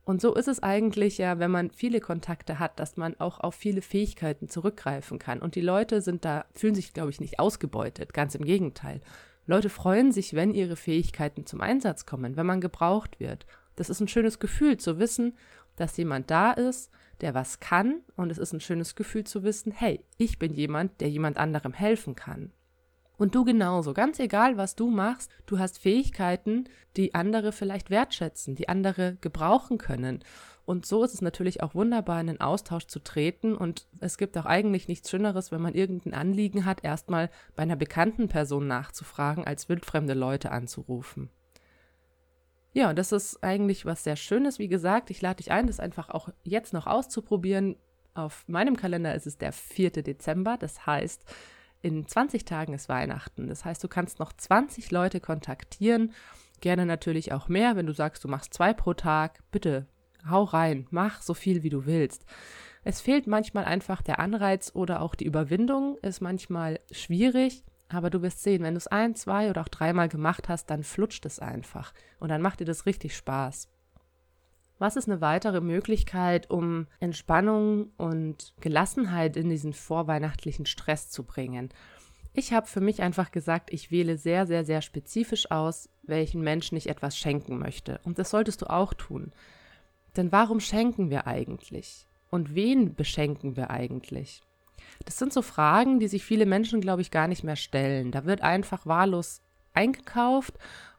Und 0.04 0.20
so 0.20 0.34
ist 0.34 0.48
es 0.48 0.62
eigentlich 0.62 1.16
ja, 1.18 1.38
wenn 1.38 1.50
man 1.50 1.70
viele 1.70 2.00
Kontakte 2.00 2.58
hat, 2.58 2.78
dass 2.78 2.96
man 2.96 3.18
auch 3.18 3.40
auf 3.40 3.54
viele 3.54 3.80
Fähigkeiten 3.80 4.48
zurückgreifen 4.48 5.18
kann. 5.18 5.40
Und 5.40 5.54
die 5.54 5.62
Leute 5.62 6.02
sind 6.02 6.24
da, 6.26 6.44
fühlen 6.54 6.74
sich, 6.74 6.92
glaube 6.92 7.10
ich, 7.10 7.20
nicht 7.20 7.38
ausgebeutet. 7.38 8.12
Ganz 8.12 8.34
im 8.34 8.44
Gegenteil. 8.44 9.00
Leute 9.46 9.70
freuen 9.70 10.12
sich, 10.12 10.34
wenn 10.34 10.54
ihre 10.54 10.76
Fähigkeiten 10.76 11.46
zum 11.46 11.60
Einsatz 11.60 12.04
kommen, 12.06 12.36
wenn 12.36 12.46
man 12.46 12.60
gebraucht 12.60 13.18
wird. 13.18 13.46
Das 13.76 13.90
ist 13.90 14.00
ein 14.00 14.08
schönes 14.08 14.38
Gefühl 14.38 14.76
zu 14.76 14.98
wissen, 14.98 15.36
dass 15.76 15.96
jemand 15.96 16.30
da 16.30 16.52
ist, 16.52 16.90
der 17.20 17.34
was 17.34 17.60
kann. 17.60 18.00
Und 18.16 18.30
es 18.30 18.38
ist 18.38 18.52
ein 18.52 18.60
schönes 18.60 18.94
Gefühl 18.94 19.24
zu 19.24 19.42
wissen, 19.42 19.72
hey, 19.72 20.04
ich 20.18 20.38
bin 20.38 20.52
jemand, 20.52 21.00
der 21.00 21.08
jemand 21.08 21.38
anderem 21.38 21.72
helfen 21.72 22.14
kann. 22.14 22.52
Und 23.16 23.34
du 23.34 23.44
genauso, 23.44 23.94
ganz 23.94 24.18
egal, 24.18 24.56
was 24.56 24.74
du 24.74 24.90
machst, 24.90 25.30
du 25.46 25.58
hast 25.58 25.78
Fähigkeiten, 25.78 26.64
die 26.96 27.14
andere 27.14 27.52
vielleicht 27.52 27.90
wertschätzen, 27.90 28.56
die 28.56 28.68
andere 28.68 29.16
gebrauchen 29.20 29.78
können. 29.78 30.24
Und 30.66 30.86
so 30.86 31.04
ist 31.04 31.14
es 31.14 31.20
natürlich 31.20 31.62
auch 31.62 31.74
wunderbar, 31.74 32.20
in 32.20 32.26
den 32.26 32.40
Austausch 32.40 32.86
zu 32.86 32.98
treten. 32.98 33.54
Und 33.54 33.86
es 34.00 34.16
gibt 34.16 34.36
auch 34.38 34.46
eigentlich 34.46 34.88
nichts 34.88 35.10
Schöneres, 35.10 35.52
wenn 35.52 35.60
man 35.60 35.74
irgendein 35.74 36.14
Anliegen 36.14 36.64
hat, 36.64 36.82
erstmal 36.82 37.30
bei 37.54 37.62
einer 37.62 37.76
bekannten 37.76 38.28
Person 38.28 38.66
nachzufragen, 38.66 39.44
als 39.46 39.68
wildfremde 39.68 40.14
Leute 40.14 40.50
anzurufen. 40.50 41.30
Ja, 42.72 42.92
das 42.92 43.12
ist 43.12 43.44
eigentlich 43.44 43.84
was 43.84 44.02
sehr 44.02 44.16
Schönes. 44.16 44.58
Wie 44.58 44.68
gesagt, 44.68 45.10
ich 45.10 45.20
lade 45.22 45.36
dich 45.36 45.52
ein, 45.52 45.68
das 45.68 45.80
einfach 45.80 46.08
auch 46.08 46.30
jetzt 46.42 46.72
noch 46.72 46.86
auszuprobieren. 46.86 47.76
Auf 48.14 48.44
meinem 48.48 48.76
Kalender 48.76 49.14
ist 49.14 49.26
es 49.26 49.38
der 49.38 49.52
4. 49.52 49.90
Dezember. 49.90 50.56
Das 50.58 50.86
heißt, 50.86 51.24
in 51.84 52.08
20 52.08 52.46
Tagen 52.46 52.72
ist 52.72 52.88
Weihnachten. 52.88 53.46
Das 53.46 53.66
heißt, 53.66 53.84
du 53.84 53.88
kannst 53.88 54.18
noch 54.18 54.32
20 54.32 54.90
Leute 54.90 55.20
kontaktieren. 55.20 56.14
Gerne 56.62 56.86
natürlich 56.86 57.32
auch 57.32 57.48
mehr. 57.48 57.76
Wenn 57.76 57.86
du 57.86 57.92
sagst, 57.92 58.24
du 58.24 58.28
machst 58.28 58.54
zwei 58.54 58.72
pro 58.72 58.94
Tag, 58.94 59.42
bitte 59.52 59.86
hau 60.28 60.44
rein, 60.44 60.86
mach 60.90 61.20
so 61.20 61.34
viel, 61.34 61.62
wie 61.62 61.68
du 61.68 61.84
willst. 61.84 62.24
Es 62.84 63.02
fehlt 63.02 63.26
manchmal 63.26 63.66
einfach 63.66 64.00
der 64.00 64.18
Anreiz 64.18 64.70
oder 64.74 65.02
auch 65.02 65.14
die 65.14 65.26
Überwindung, 65.26 65.98
ist 66.00 66.22
manchmal 66.22 66.80
schwierig. 66.90 67.64
Aber 67.90 68.08
du 68.08 68.22
wirst 68.22 68.42
sehen, 68.42 68.62
wenn 68.62 68.74
du 68.74 68.78
es 68.78 68.86
ein, 68.86 69.14
zwei 69.14 69.50
oder 69.50 69.60
auch 69.60 69.68
dreimal 69.68 70.08
gemacht 70.08 70.48
hast, 70.48 70.70
dann 70.70 70.84
flutscht 70.84 71.26
es 71.26 71.38
einfach. 71.38 71.92
Und 72.18 72.30
dann 72.30 72.40
macht 72.40 72.60
dir 72.60 72.64
das 72.64 72.86
richtig 72.86 73.14
Spaß. 73.14 73.68
Was 74.78 74.96
ist 74.96 75.08
eine 75.08 75.20
weitere 75.20 75.60
Möglichkeit, 75.60 76.50
um 76.50 76.86
Entspannung 77.00 77.90
und 77.96 78.54
Gelassenheit 78.60 79.36
in 79.36 79.48
diesen 79.48 79.72
vorweihnachtlichen 79.72 80.66
Stress 80.66 81.10
zu 81.10 81.22
bringen? 81.22 81.70
Ich 82.32 82.52
habe 82.52 82.66
für 82.66 82.80
mich 82.80 83.00
einfach 83.00 83.30
gesagt, 83.30 83.72
ich 83.72 83.92
wähle 83.92 84.18
sehr, 84.18 84.46
sehr, 84.46 84.64
sehr 84.64 84.82
spezifisch 84.82 85.50
aus, 85.52 85.88
welchen 86.02 86.42
Menschen 86.42 86.76
ich 86.76 86.88
etwas 86.88 87.16
schenken 87.16 87.58
möchte. 87.58 88.00
Und 88.02 88.18
das 88.18 88.30
solltest 88.30 88.62
du 88.62 88.66
auch 88.70 88.92
tun. 88.92 89.32
Denn 90.16 90.32
warum 90.32 90.58
schenken 90.58 91.10
wir 91.10 91.28
eigentlich? 91.28 92.06
Und 92.30 92.56
wen 92.56 92.96
beschenken 92.96 93.56
wir 93.56 93.70
eigentlich? 93.70 94.42
Das 95.04 95.18
sind 95.18 95.32
so 95.32 95.42
Fragen, 95.42 96.00
die 96.00 96.08
sich 96.08 96.24
viele 96.24 96.46
Menschen, 96.46 96.80
glaube 96.80 97.02
ich, 97.02 97.12
gar 97.12 97.28
nicht 97.28 97.44
mehr 97.44 97.56
stellen. 97.56 98.10
Da 98.10 98.24
wird 98.24 98.42
einfach 98.42 98.86
wahllos 98.86 99.40
eingekauft 99.72 100.54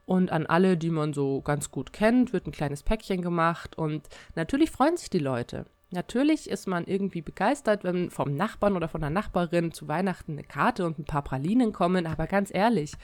und 0.06 0.32
an 0.32 0.46
alle, 0.46 0.76
die 0.76 0.90
man 0.90 1.12
so 1.12 1.42
ganz 1.42 1.70
gut 1.70 1.92
kennt, 1.92 2.32
wird 2.32 2.46
ein 2.46 2.52
kleines 2.52 2.82
Päckchen 2.82 3.22
gemacht 3.22 3.76
und 3.76 4.08
natürlich 4.34 4.70
freuen 4.70 4.96
sich 4.96 5.10
die 5.10 5.18
Leute. 5.18 5.66
Natürlich 5.90 6.48
ist 6.48 6.66
man 6.66 6.86
irgendwie 6.86 7.22
begeistert, 7.22 7.84
wenn 7.84 8.10
vom 8.10 8.34
Nachbarn 8.34 8.76
oder 8.76 8.88
von 8.88 9.00
der 9.00 9.10
Nachbarin 9.10 9.72
zu 9.72 9.86
Weihnachten 9.86 10.32
eine 10.32 10.42
Karte 10.44 10.86
und 10.86 10.98
ein 10.98 11.04
paar 11.04 11.22
Pralinen 11.22 11.72
kommen, 11.72 12.06
aber 12.06 12.26
ganz 12.26 12.52
ehrlich, 12.52 12.94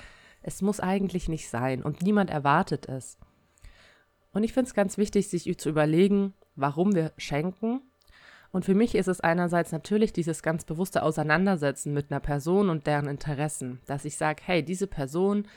es 0.42 0.62
muss 0.62 0.80
eigentlich 0.80 1.28
nicht 1.28 1.48
sein 1.48 1.82
und 1.82 2.02
niemand 2.02 2.30
erwartet 2.30 2.88
es. 2.88 3.18
Und 4.32 4.44
ich 4.44 4.52
finde 4.52 4.68
es 4.68 4.74
ganz 4.74 4.96
wichtig, 4.96 5.28
sich 5.28 5.58
zu 5.58 5.68
überlegen, 5.68 6.32
warum 6.56 6.94
wir 6.94 7.12
schenken 7.18 7.82
und 8.52 8.66
für 8.66 8.74
mich 8.74 8.94
ist 8.94 9.08
es 9.08 9.20
einerseits 9.20 9.72
natürlich 9.72 10.12
dieses 10.12 10.42
ganz 10.42 10.64
bewusste 10.64 11.02
Auseinandersetzen 11.02 11.94
mit 11.94 12.10
einer 12.10 12.20
Person 12.20 12.68
und 12.68 12.86
deren 12.86 13.08
Interessen, 13.08 13.80
dass 13.86 14.04
ich 14.04 14.18
sage, 14.18 14.42
hey, 14.44 14.62
diese 14.62 14.86
Person, 14.86 15.48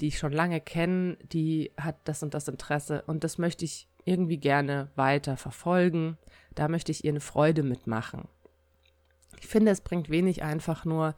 die 0.00 0.08
ich 0.08 0.18
schon 0.18 0.32
lange 0.32 0.60
kenne, 0.60 1.16
die 1.32 1.72
hat 1.76 1.96
das 2.04 2.22
und 2.22 2.34
das 2.34 2.48
Interesse 2.48 3.02
und 3.06 3.24
das 3.24 3.38
möchte 3.38 3.64
ich 3.64 3.88
irgendwie 4.04 4.38
gerne 4.38 4.88
weiter 4.94 5.36
verfolgen. 5.36 6.16
Da 6.54 6.68
möchte 6.68 6.92
ich 6.92 7.04
ihr 7.04 7.12
eine 7.12 7.20
Freude 7.20 7.62
mitmachen. 7.62 8.28
Ich 9.40 9.48
finde, 9.48 9.72
es 9.72 9.80
bringt 9.80 10.08
wenig 10.08 10.42
einfach 10.42 10.84
nur 10.84 11.14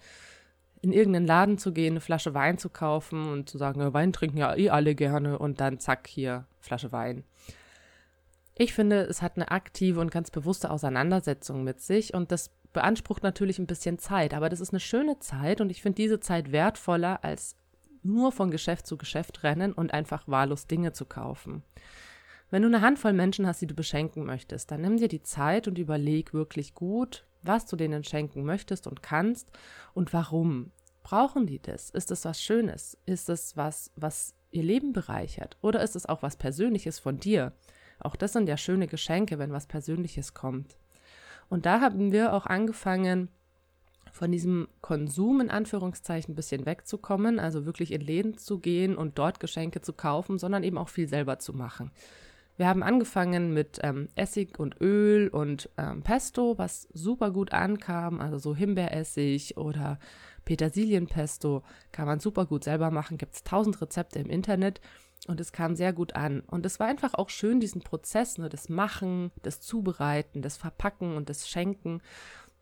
in 0.80 0.92
irgendeinen 0.92 1.26
Laden 1.26 1.58
zu 1.58 1.72
gehen, 1.72 1.94
eine 1.94 2.00
Flasche 2.00 2.34
Wein 2.34 2.58
zu 2.58 2.68
kaufen 2.68 3.28
und 3.28 3.48
zu 3.48 3.58
sagen, 3.58 3.80
ja, 3.80 3.92
Wein 3.92 4.12
trinken 4.12 4.38
ja 4.38 4.56
eh 4.56 4.70
alle 4.70 4.94
gerne 4.94 5.38
und 5.38 5.60
dann 5.60 5.78
zack, 5.78 6.06
hier 6.06 6.46
Flasche 6.60 6.92
Wein. 6.92 7.24
Ich 8.56 8.74
finde, 8.74 9.02
es 9.02 9.22
hat 9.22 9.36
eine 9.36 9.50
aktive 9.50 10.00
und 10.00 10.10
ganz 10.10 10.30
bewusste 10.30 10.70
Auseinandersetzung 10.70 11.62
mit 11.62 11.80
sich 11.80 12.14
und 12.14 12.32
das 12.32 12.50
beansprucht 12.72 13.22
natürlich 13.22 13.58
ein 13.58 13.66
bisschen 13.66 13.98
Zeit, 13.98 14.34
aber 14.34 14.48
das 14.48 14.60
ist 14.60 14.70
eine 14.70 14.80
schöne 14.80 15.18
Zeit 15.20 15.60
und 15.60 15.70
ich 15.70 15.82
finde 15.82 15.96
diese 15.96 16.20
Zeit 16.20 16.52
wertvoller 16.52 17.24
als 17.24 17.56
nur 18.02 18.32
von 18.32 18.50
Geschäft 18.50 18.86
zu 18.86 18.96
Geschäft 18.96 19.42
rennen 19.42 19.72
und 19.72 19.92
einfach 19.92 20.26
wahllos 20.26 20.66
Dinge 20.66 20.92
zu 20.92 21.04
kaufen. 21.04 21.62
Wenn 22.50 22.62
du 22.62 22.68
eine 22.68 22.80
Handvoll 22.80 23.12
Menschen 23.12 23.46
hast, 23.46 23.60
die 23.60 23.66
du 23.66 23.74
beschenken 23.74 24.24
möchtest, 24.24 24.70
dann 24.70 24.80
nimm 24.80 24.96
dir 24.96 25.08
die 25.08 25.22
Zeit 25.22 25.68
und 25.68 25.78
überleg 25.78 26.32
wirklich 26.32 26.74
gut, 26.74 27.26
was 27.42 27.66
du 27.66 27.76
denen 27.76 28.04
schenken 28.04 28.44
möchtest 28.44 28.86
und 28.86 29.02
kannst 29.02 29.50
und 29.94 30.12
warum. 30.12 30.72
Brauchen 31.02 31.46
die 31.46 31.60
das? 31.60 31.90
Ist 31.90 32.10
es 32.10 32.24
was 32.24 32.42
Schönes? 32.42 32.98
Ist 33.06 33.28
es 33.28 33.56
was, 33.56 33.90
was 33.96 34.34
ihr 34.50 34.62
Leben 34.62 34.92
bereichert? 34.92 35.56
Oder 35.60 35.82
ist 35.82 35.96
es 35.96 36.06
auch 36.06 36.22
was 36.22 36.36
Persönliches 36.36 36.98
von 36.98 37.18
dir? 37.18 37.52
Auch 38.00 38.16
das 38.16 38.32
sind 38.32 38.48
ja 38.48 38.56
schöne 38.56 38.86
Geschenke, 38.86 39.38
wenn 39.38 39.52
was 39.52 39.66
Persönliches 39.66 40.34
kommt. 40.34 40.76
Und 41.48 41.66
da 41.66 41.80
haben 41.80 42.12
wir 42.12 42.32
auch 42.32 42.46
angefangen, 42.46 43.28
von 44.18 44.32
diesem 44.32 44.68
Konsum 44.80 45.40
in 45.40 45.50
Anführungszeichen 45.50 46.32
ein 46.32 46.36
bisschen 46.36 46.66
wegzukommen, 46.66 47.38
also 47.38 47.64
wirklich 47.64 47.92
in 47.92 48.00
Läden 48.00 48.36
zu 48.36 48.58
gehen 48.58 48.96
und 48.96 49.18
dort 49.18 49.40
Geschenke 49.40 49.80
zu 49.80 49.92
kaufen, 49.92 50.38
sondern 50.38 50.64
eben 50.64 50.76
auch 50.76 50.88
viel 50.88 51.08
selber 51.08 51.38
zu 51.38 51.54
machen. 51.54 51.92
Wir 52.56 52.66
haben 52.66 52.82
angefangen 52.82 53.54
mit 53.54 53.78
ähm, 53.84 54.08
Essig 54.16 54.58
und 54.58 54.80
Öl 54.80 55.28
und 55.28 55.70
ähm, 55.78 56.02
Pesto, 56.02 56.58
was 56.58 56.88
super 56.92 57.30
gut 57.30 57.52
ankam, 57.52 58.20
also 58.20 58.38
so 58.38 58.56
Himbeeressig 58.56 59.56
oder 59.56 60.00
Petersilienpesto 60.44 61.62
kann 61.92 62.06
man 62.06 62.18
super 62.18 62.46
gut 62.46 62.64
selber 62.64 62.90
machen, 62.90 63.18
gibt 63.18 63.34
es 63.34 63.44
tausend 63.44 63.80
Rezepte 63.80 64.18
im 64.18 64.28
Internet 64.28 64.80
und 65.28 65.40
es 65.40 65.52
kam 65.52 65.76
sehr 65.76 65.92
gut 65.92 66.16
an. 66.16 66.40
Und 66.40 66.66
es 66.66 66.80
war 66.80 66.88
einfach 66.88 67.14
auch 67.14 67.28
schön, 67.28 67.60
diesen 67.60 67.82
Prozess, 67.82 68.38
ne, 68.38 68.48
das 68.48 68.68
Machen, 68.68 69.30
das 69.42 69.60
Zubereiten, 69.60 70.42
das 70.42 70.56
Verpacken 70.56 71.16
und 71.16 71.28
das 71.28 71.48
Schenken. 71.48 72.00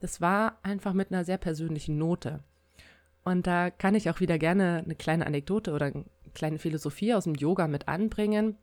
Das 0.01 0.21
war 0.21 0.59
einfach 0.63 0.93
mit 0.93 1.11
einer 1.11 1.25
sehr 1.25 1.39
persönlichen 1.39 1.99
Note. 1.99 2.41
Und 3.25 3.47
da 3.47 3.71
kann 3.71 3.95
ich 3.95 4.09
auch 4.09 4.21
wieder 4.21 4.39
gerne 4.39 4.83
eine 4.85 4.95
kleine 4.95 5.27
Anekdote 5.27 5.73
oder 5.73 5.87
eine 5.87 6.05
kleine 6.35 6.59
Philosophie 6.59 7.15
aus 7.15 7.25
dem 7.25 7.35
Yoga 7.35 7.67
mit 7.67 7.89
anbringen. 7.89 8.57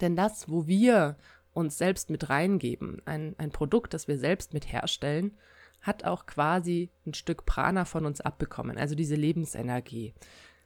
Denn 0.00 0.16
das, 0.16 0.48
wo 0.48 0.66
wir 0.66 1.16
uns 1.52 1.78
selbst 1.78 2.10
mit 2.10 2.28
reingeben, 2.28 3.02
ein, 3.04 3.34
ein 3.38 3.50
Produkt, 3.50 3.94
das 3.94 4.08
wir 4.08 4.18
selbst 4.18 4.52
mit 4.54 4.72
herstellen, 4.72 5.36
hat 5.80 6.04
auch 6.04 6.26
quasi 6.26 6.90
ein 7.06 7.14
Stück 7.14 7.46
Prana 7.46 7.84
von 7.84 8.04
uns 8.04 8.20
abbekommen, 8.20 8.78
also 8.78 8.94
diese 8.94 9.14
Lebensenergie. 9.14 10.14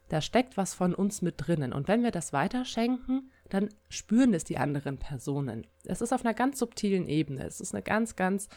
Da 0.08 0.20
steckt 0.20 0.56
was 0.56 0.74
von 0.74 0.94
uns 0.94 1.22
mit 1.22 1.34
drinnen. 1.38 1.72
Und 1.72 1.88
wenn 1.88 2.02
wir 2.02 2.10
das 2.10 2.32
weiterschenken, 2.32 3.30
dann 3.48 3.68
spüren 3.88 4.34
es 4.34 4.44
die 4.44 4.58
anderen 4.58 4.98
Personen. 4.98 5.66
Es 5.84 6.00
ist 6.00 6.12
auf 6.12 6.24
einer 6.24 6.34
ganz 6.34 6.58
subtilen 6.58 7.08
Ebene. 7.08 7.44
Es 7.44 7.60
ist 7.60 7.74
eine 7.74 7.82
ganz, 7.82 8.16
ganz, 8.16 8.48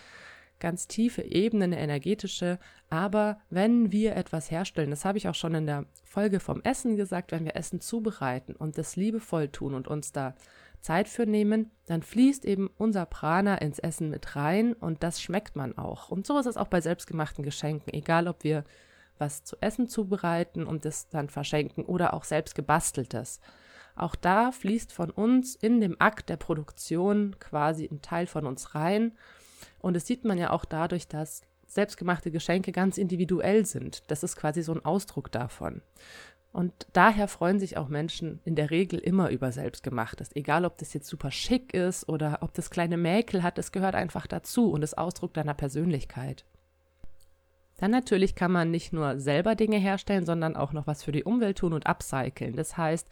ganz 0.59 0.87
tiefe 0.87 1.21
Ebene, 1.21 1.65
eine 1.65 1.79
energetische. 1.79 2.59
Aber 2.89 3.39
wenn 3.49 3.91
wir 3.91 4.15
etwas 4.15 4.51
herstellen, 4.51 4.89
das 4.89 5.05
habe 5.05 5.17
ich 5.17 5.27
auch 5.27 5.35
schon 5.35 5.55
in 5.55 5.65
der 5.65 5.85
Folge 6.03 6.39
vom 6.39 6.61
Essen 6.61 6.95
gesagt, 6.95 7.31
wenn 7.31 7.45
wir 7.45 7.55
Essen 7.55 7.81
zubereiten 7.81 8.55
und 8.55 8.77
das 8.77 8.95
liebevoll 8.95 9.49
tun 9.49 9.73
und 9.73 9.87
uns 9.87 10.11
da 10.11 10.35
Zeit 10.81 11.09
für 11.09 11.25
nehmen, 11.25 11.71
dann 11.87 12.03
fließt 12.03 12.45
eben 12.45 12.69
unser 12.77 13.05
Prana 13.05 13.55
ins 13.55 13.79
Essen 13.79 14.09
mit 14.09 14.35
rein 14.35 14.73
und 14.73 15.01
das 15.01 15.21
schmeckt 15.21 15.55
man 15.55 15.77
auch. 15.77 16.09
Und 16.09 16.27
so 16.27 16.37
ist 16.37 16.45
es 16.45 16.57
auch 16.57 16.67
bei 16.67 16.79
selbstgemachten 16.79 17.43
Geschenken, 17.43 17.91
egal 17.93 18.27
ob 18.27 18.43
wir 18.43 18.63
was 19.17 19.43
zu 19.43 19.55
essen 19.61 19.87
zubereiten 19.87 20.65
und 20.65 20.85
es 20.85 21.09
dann 21.09 21.29
verschenken 21.29 21.85
oder 21.85 22.13
auch 22.13 22.23
selbst 22.23 22.53
gebasteltes. 22.53 23.39
Auch 23.95 24.15
da 24.15 24.51
fließt 24.51 24.91
von 24.91 25.09
uns 25.09 25.55
in 25.55 25.79
dem 25.79 25.95
Akt 25.99 26.29
der 26.29 26.37
Produktion 26.37 27.37
quasi 27.39 27.85
ein 27.85 28.01
Teil 28.01 28.27
von 28.27 28.45
uns 28.45 28.75
rein. 28.75 29.13
Und 29.79 29.95
es 29.95 30.07
sieht 30.07 30.25
man 30.25 30.37
ja 30.37 30.51
auch 30.51 30.65
dadurch, 30.65 31.07
dass 31.07 31.41
selbstgemachte 31.67 32.31
Geschenke 32.31 32.71
ganz 32.71 32.97
individuell 32.97 33.65
sind. 33.65 34.09
Das 34.09 34.23
ist 34.23 34.35
quasi 34.35 34.61
so 34.61 34.73
ein 34.73 34.85
Ausdruck 34.85 35.31
davon. 35.31 35.81
Und 36.51 36.87
daher 36.93 37.27
freuen 37.27 37.59
sich 37.59 37.75
auch 37.75 37.89
Menschen 37.89 38.39
in 38.45 38.55
der 38.55 38.71
Regel 38.71 38.97
immer 38.97 39.29
über 39.29 39.51
Selbstgemachtes. 39.51 40.33
Egal, 40.35 40.63
ob 40.63 40.77
das 40.77 40.93
jetzt 40.93 41.09
super 41.09 41.29
schick 41.29 41.73
ist 41.73 42.07
oder 42.07 42.37
ob 42.39 42.53
das 42.53 42.69
kleine 42.69 42.95
Mäkel 42.95 43.43
hat, 43.43 43.57
es 43.57 43.73
gehört 43.73 43.93
einfach 43.93 44.25
dazu 44.25 44.71
und 44.71 44.81
ist 44.81 44.97
Ausdruck 44.97 45.33
deiner 45.33 45.53
Persönlichkeit. 45.53 46.45
Dann 47.77 47.91
natürlich 47.91 48.35
kann 48.35 48.53
man 48.53 48.71
nicht 48.71 48.93
nur 48.93 49.19
selber 49.19 49.55
Dinge 49.55 49.77
herstellen, 49.77 50.25
sondern 50.25 50.55
auch 50.55 50.71
noch 50.71 50.87
was 50.87 51.03
für 51.03 51.11
die 51.11 51.25
Umwelt 51.25 51.57
tun 51.57 51.73
und 51.73 51.87
upcyclen. 51.87 52.55
Das 52.55 52.77
heißt, 52.77 53.09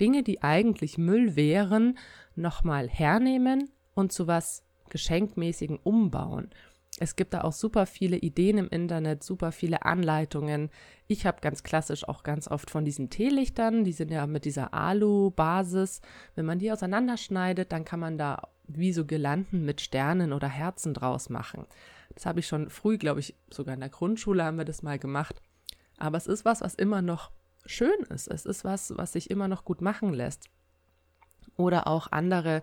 Dinge, 0.00 0.22
die 0.22 0.42
eigentlich 0.42 0.96
Müll 0.96 1.36
wären, 1.36 1.98
nochmal 2.34 2.88
hernehmen 2.88 3.70
und 3.94 4.10
zu 4.12 4.26
was 4.26 4.62
Geschenkmäßigen 4.88 5.78
umbauen. 5.82 6.50
Es 6.98 7.14
gibt 7.14 7.34
da 7.34 7.42
auch 7.42 7.52
super 7.52 7.84
viele 7.84 8.16
Ideen 8.16 8.56
im 8.56 8.68
Internet, 8.68 9.22
super 9.22 9.52
viele 9.52 9.84
Anleitungen. 9.84 10.70
Ich 11.08 11.26
habe 11.26 11.42
ganz 11.42 11.62
klassisch 11.62 12.08
auch 12.08 12.22
ganz 12.22 12.48
oft 12.48 12.70
von 12.70 12.86
diesen 12.86 13.10
Teelichtern, 13.10 13.84
die 13.84 13.92
sind 13.92 14.10
ja 14.10 14.26
mit 14.26 14.46
dieser 14.46 14.72
Alu-Basis. 14.72 16.00
Wenn 16.34 16.46
man 16.46 16.58
die 16.58 16.72
auseinanderschneidet, 16.72 17.70
dann 17.70 17.84
kann 17.84 18.00
man 18.00 18.16
da 18.16 18.48
wie 18.66 18.92
so 18.92 19.04
Girlanden 19.04 19.64
mit 19.64 19.82
Sternen 19.82 20.32
oder 20.32 20.48
Herzen 20.48 20.94
draus 20.94 21.28
machen. 21.28 21.66
Das 22.14 22.24
habe 22.24 22.40
ich 22.40 22.46
schon 22.46 22.70
früh, 22.70 22.96
glaube 22.96 23.20
ich, 23.20 23.34
sogar 23.50 23.74
in 23.74 23.80
der 23.80 23.90
Grundschule 23.90 24.42
haben 24.42 24.56
wir 24.56 24.64
das 24.64 24.82
mal 24.82 24.98
gemacht. 24.98 25.42
Aber 25.98 26.16
es 26.16 26.26
ist 26.26 26.46
was, 26.46 26.62
was 26.62 26.74
immer 26.74 27.02
noch 27.02 27.30
schön 27.66 28.00
ist. 28.08 28.26
Es 28.26 28.46
ist 28.46 28.64
was, 28.64 28.96
was 28.96 29.12
sich 29.12 29.30
immer 29.30 29.48
noch 29.48 29.64
gut 29.64 29.82
machen 29.82 30.14
lässt. 30.14 30.48
Oder 31.56 31.86
auch 31.86 32.10
andere 32.10 32.62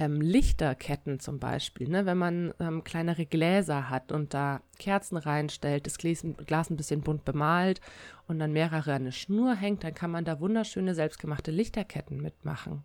ähm, 0.00 0.22
Lichterketten 0.22 1.20
zum 1.20 1.38
Beispiel. 1.38 1.88
Ne? 1.88 2.06
Wenn 2.06 2.16
man 2.16 2.54
ähm, 2.58 2.82
kleinere 2.84 3.26
Gläser 3.26 3.90
hat 3.90 4.12
und 4.12 4.32
da 4.32 4.62
Kerzen 4.78 5.18
reinstellt, 5.18 5.86
das 5.86 5.98
Glas, 5.98 6.24
Glas 6.46 6.70
ein 6.70 6.78
bisschen 6.78 7.02
bunt 7.02 7.26
bemalt 7.26 7.82
und 8.26 8.38
dann 8.38 8.52
mehrere 8.52 8.94
an 8.94 9.02
eine 9.02 9.12
Schnur 9.12 9.54
hängt, 9.54 9.84
dann 9.84 9.92
kann 9.92 10.10
man 10.10 10.24
da 10.24 10.40
wunderschöne 10.40 10.94
selbstgemachte 10.94 11.50
Lichterketten 11.50 12.22
mitmachen. 12.22 12.82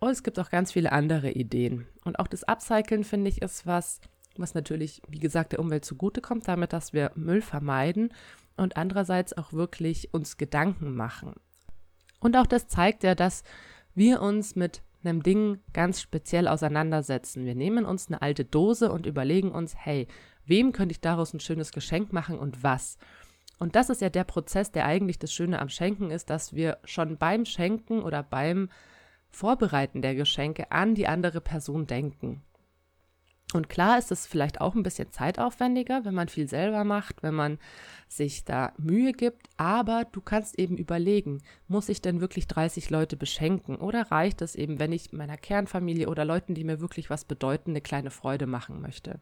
Und 0.00 0.10
es 0.10 0.22
gibt 0.22 0.38
auch 0.38 0.50
ganz 0.50 0.72
viele 0.72 0.92
andere 0.92 1.30
Ideen. 1.30 1.86
Und 2.04 2.18
auch 2.18 2.26
das 2.26 2.44
Upcyclen, 2.44 3.04
finde 3.04 3.30
ich, 3.30 3.40
ist 3.40 3.66
was, 3.66 4.02
was 4.36 4.52
natürlich, 4.52 5.00
wie 5.08 5.18
gesagt, 5.18 5.52
der 5.52 5.60
Umwelt 5.60 5.86
zugutekommt, 5.86 6.46
damit, 6.46 6.74
dass 6.74 6.92
wir 6.92 7.12
Müll 7.14 7.40
vermeiden 7.40 8.12
und 8.58 8.76
andererseits 8.76 9.34
auch 9.38 9.54
wirklich 9.54 10.12
uns 10.12 10.36
Gedanken 10.36 10.94
machen. 10.94 11.32
Und 12.20 12.36
auch 12.36 12.46
das 12.46 12.68
zeigt 12.68 13.02
ja, 13.02 13.14
dass 13.14 13.44
wir 13.94 14.20
uns 14.20 14.56
mit 14.56 14.82
einem 15.04 15.22
Ding 15.22 15.58
ganz 15.72 16.00
speziell 16.00 16.48
auseinandersetzen. 16.48 17.44
Wir 17.44 17.54
nehmen 17.54 17.84
uns 17.84 18.08
eine 18.08 18.22
alte 18.22 18.44
Dose 18.44 18.90
und 18.90 19.06
überlegen 19.06 19.52
uns, 19.52 19.74
hey, 19.76 20.06
wem 20.44 20.72
könnte 20.72 20.92
ich 20.92 21.00
daraus 21.00 21.32
ein 21.34 21.40
schönes 21.40 21.72
Geschenk 21.72 22.12
machen 22.12 22.38
und 22.38 22.62
was? 22.62 22.98
Und 23.58 23.76
das 23.76 23.90
ist 23.90 24.00
ja 24.00 24.10
der 24.10 24.24
Prozess, 24.24 24.72
der 24.72 24.86
eigentlich 24.86 25.18
das 25.18 25.32
Schöne 25.32 25.60
am 25.60 25.68
Schenken 25.68 26.10
ist, 26.10 26.30
dass 26.30 26.52
wir 26.52 26.78
schon 26.84 27.16
beim 27.16 27.44
Schenken 27.44 28.02
oder 28.02 28.22
beim 28.22 28.68
Vorbereiten 29.30 30.02
der 30.02 30.14
Geschenke 30.14 30.70
an 30.72 30.94
die 30.94 31.06
andere 31.06 31.40
Person 31.40 31.86
denken. 31.86 32.42
Und 33.54 33.68
klar 33.68 33.98
ist 33.98 34.10
es 34.12 34.26
vielleicht 34.26 34.60
auch 34.60 34.74
ein 34.74 34.82
bisschen 34.82 35.10
zeitaufwendiger, 35.10 36.04
wenn 36.04 36.14
man 36.14 36.28
viel 36.28 36.48
selber 36.48 36.84
macht, 36.84 37.22
wenn 37.22 37.34
man 37.34 37.58
sich 38.08 38.44
da 38.44 38.72
Mühe 38.78 39.12
gibt, 39.12 39.48
aber 39.56 40.04
du 40.10 40.20
kannst 40.20 40.58
eben 40.58 40.76
überlegen, 40.76 41.42
muss 41.68 41.88
ich 41.88 42.02
denn 42.02 42.20
wirklich 42.20 42.46
30 42.46 42.90
Leute 42.90 43.16
beschenken 43.16 43.76
oder 43.76 44.10
reicht 44.10 44.42
es 44.42 44.54
eben, 44.54 44.78
wenn 44.78 44.92
ich 44.92 45.12
meiner 45.12 45.36
Kernfamilie 45.36 46.08
oder 46.08 46.24
Leuten, 46.24 46.54
die 46.54 46.64
mir 46.64 46.80
wirklich 46.80 47.10
was 47.10 47.24
bedeuten, 47.24 47.70
eine 47.70 47.80
kleine 47.80 48.10
Freude 48.10 48.46
machen 48.46 48.80
möchte? 48.80 49.20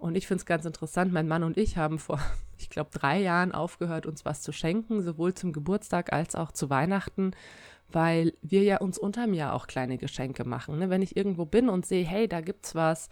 Und 0.00 0.16
ich 0.16 0.26
finde 0.26 0.40
es 0.40 0.46
ganz 0.46 0.64
interessant, 0.64 1.12
mein 1.12 1.28
Mann 1.28 1.44
und 1.44 1.58
ich 1.58 1.76
haben 1.76 1.98
vor, 1.98 2.18
ich 2.58 2.70
glaube, 2.70 2.90
drei 2.90 3.20
Jahren 3.20 3.52
aufgehört, 3.52 4.06
uns 4.06 4.24
was 4.24 4.40
zu 4.40 4.50
schenken, 4.50 5.02
sowohl 5.02 5.34
zum 5.34 5.52
Geburtstag 5.52 6.12
als 6.12 6.34
auch 6.34 6.52
zu 6.52 6.70
Weihnachten, 6.70 7.32
weil 7.92 8.32
wir 8.40 8.62
ja 8.62 8.78
uns 8.78 8.98
unterm 8.98 9.34
Jahr 9.34 9.52
auch 9.52 9.66
kleine 9.66 9.98
Geschenke 9.98 10.44
machen. 10.44 10.78
Ne? 10.78 10.88
Wenn 10.88 11.02
ich 11.02 11.18
irgendwo 11.18 11.44
bin 11.44 11.68
und 11.68 11.84
sehe, 11.84 12.04
hey, 12.04 12.28
da 12.28 12.40
gibt's 12.40 12.74
was, 12.74 13.10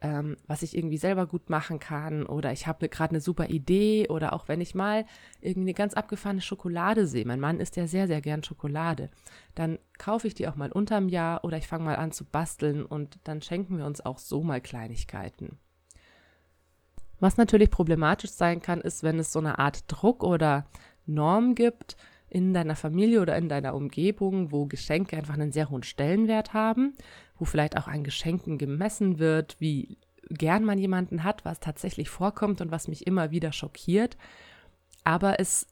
ähm, 0.00 0.36
was 0.46 0.62
ich 0.62 0.76
irgendwie 0.76 0.96
selber 0.96 1.26
gut 1.26 1.50
machen 1.50 1.80
kann 1.80 2.24
oder 2.24 2.52
ich 2.52 2.68
habe 2.68 2.88
gerade 2.88 3.10
eine 3.10 3.20
super 3.20 3.48
Idee 3.48 4.06
oder 4.08 4.32
auch 4.32 4.46
wenn 4.46 4.60
ich 4.60 4.76
mal 4.76 5.06
irgendwie 5.40 5.70
eine 5.70 5.74
ganz 5.74 5.94
abgefahrene 5.94 6.42
Schokolade 6.42 7.08
sehe, 7.08 7.24
mein 7.24 7.40
Mann 7.40 7.58
isst 7.58 7.74
ja 7.74 7.88
sehr, 7.88 8.06
sehr 8.06 8.20
gern 8.20 8.44
Schokolade, 8.44 9.10
dann 9.56 9.80
kaufe 9.98 10.28
ich 10.28 10.34
die 10.34 10.46
auch 10.46 10.56
mal 10.56 10.70
unterm 10.70 11.08
Jahr 11.08 11.42
oder 11.42 11.56
ich 11.56 11.66
fange 11.66 11.84
mal 11.84 11.96
an 11.96 12.12
zu 12.12 12.24
basteln 12.24 12.84
und 12.86 13.18
dann 13.24 13.42
schenken 13.42 13.78
wir 13.78 13.86
uns 13.86 14.00
auch 14.04 14.18
so 14.18 14.44
mal 14.44 14.60
Kleinigkeiten. 14.60 15.58
Was 17.20 17.36
natürlich 17.36 17.70
problematisch 17.70 18.30
sein 18.30 18.62
kann, 18.62 18.80
ist, 18.80 19.02
wenn 19.02 19.18
es 19.18 19.32
so 19.32 19.38
eine 19.38 19.58
Art 19.58 19.84
Druck 19.88 20.22
oder 20.22 20.66
Norm 21.06 21.54
gibt, 21.54 21.96
in 22.30 22.52
deiner 22.52 22.76
Familie 22.76 23.22
oder 23.22 23.36
in 23.36 23.48
deiner 23.48 23.74
Umgebung, 23.74 24.52
wo 24.52 24.66
Geschenke 24.66 25.16
einfach 25.16 25.34
einen 25.34 25.52
sehr 25.52 25.70
hohen 25.70 25.82
Stellenwert 25.82 26.52
haben, 26.52 26.94
wo 27.38 27.44
vielleicht 27.44 27.76
auch 27.76 27.88
an 27.88 28.04
Geschenken 28.04 28.58
gemessen 28.58 29.18
wird, 29.18 29.56
wie 29.58 29.98
gern 30.28 30.64
man 30.64 30.78
jemanden 30.78 31.24
hat, 31.24 31.44
was 31.44 31.60
tatsächlich 31.60 32.10
vorkommt 32.10 32.60
und 32.60 32.70
was 32.70 32.88
mich 32.88 33.06
immer 33.06 33.30
wieder 33.30 33.52
schockiert. 33.52 34.16
Aber 35.04 35.40
es, 35.40 35.66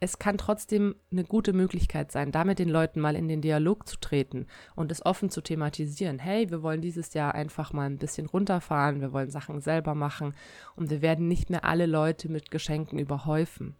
es 0.00 0.18
kann 0.18 0.38
trotzdem 0.38 0.96
eine 1.12 1.24
gute 1.24 1.52
Möglichkeit 1.52 2.10
sein, 2.10 2.32
damit 2.32 2.58
den 2.58 2.70
Leuten 2.70 3.00
mal 3.00 3.14
in 3.14 3.28
den 3.28 3.42
Dialog 3.42 3.86
zu 3.86 3.98
treten 4.00 4.46
und 4.74 4.90
es 4.90 5.04
offen 5.04 5.28
zu 5.28 5.42
thematisieren. 5.42 6.18
Hey, 6.18 6.50
wir 6.50 6.62
wollen 6.62 6.80
dieses 6.80 7.12
Jahr 7.12 7.34
einfach 7.34 7.74
mal 7.74 7.84
ein 7.84 7.98
bisschen 7.98 8.26
runterfahren, 8.26 9.02
wir 9.02 9.12
wollen 9.12 9.30
Sachen 9.30 9.60
selber 9.60 9.94
machen 9.94 10.34
und 10.74 10.88
wir 10.88 11.02
werden 11.02 11.28
nicht 11.28 11.50
mehr 11.50 11.66
alle 11.66 11.84
Leute 11.84 12.30
mit 12.30 12.50
Geschenken 12.50 12.98
überhäufen. 12.98 13.76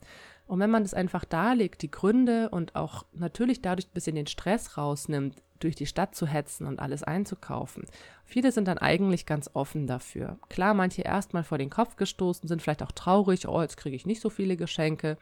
Und 0.47 0.61
wenn 0.61 0.71
man 0.71 0.83
das 0.83 0.95
einfach 0.95 1.25
darlegt, 1.25 1.81
die 1.81 1.91
Gründe 1.91 2.51
und 2.51 2.75
auch 2.75 3.07
natürlich 3.13 3.63
dadurch 3.63 3.87
ein 3.87 3.95
bisschen 3.95 4.17
den 4.17 4.27
Stress 4.27 4.77
rausnimmt, 4.77 5.37
durch 5.61 5.77
die 5.77 5.87
Stadt 5.87 6.15
zu 6.15 6.27
hetzen 6.27 6.67
und 6.67 6.81
alles 6.81 7.03
einzukaufen. 7.03 7.85
Viele 8.25 8.51
sind 8.51 8.67
dann 8.67 8.79
eigentlich 8.79 9.27
ganz 9.27 9.51
offen 9.53 9.87
dafür. 9.87 10.39
Klar, 10.49 10.75
manche 10.75 11.03
erstmal 11.03 11.45
vor 11.45 11.59
den 11.59 11.71
Kopf 11.71 11.97
gestoßen, 11.97 12.49
sind 12.49 12.63
vielleicht 12.63 12.83
auch 12.83 12.93
traurig, 12.93 13.47
oh, 13.47 13.61
jetzt 13.61 13.77
kriege 13.77 13.95
ich 13.95 14.07
nicht 14.07 14.23
so 14.23 14.31
viele 14.31 14.57
Geschenke. 14.57 15.19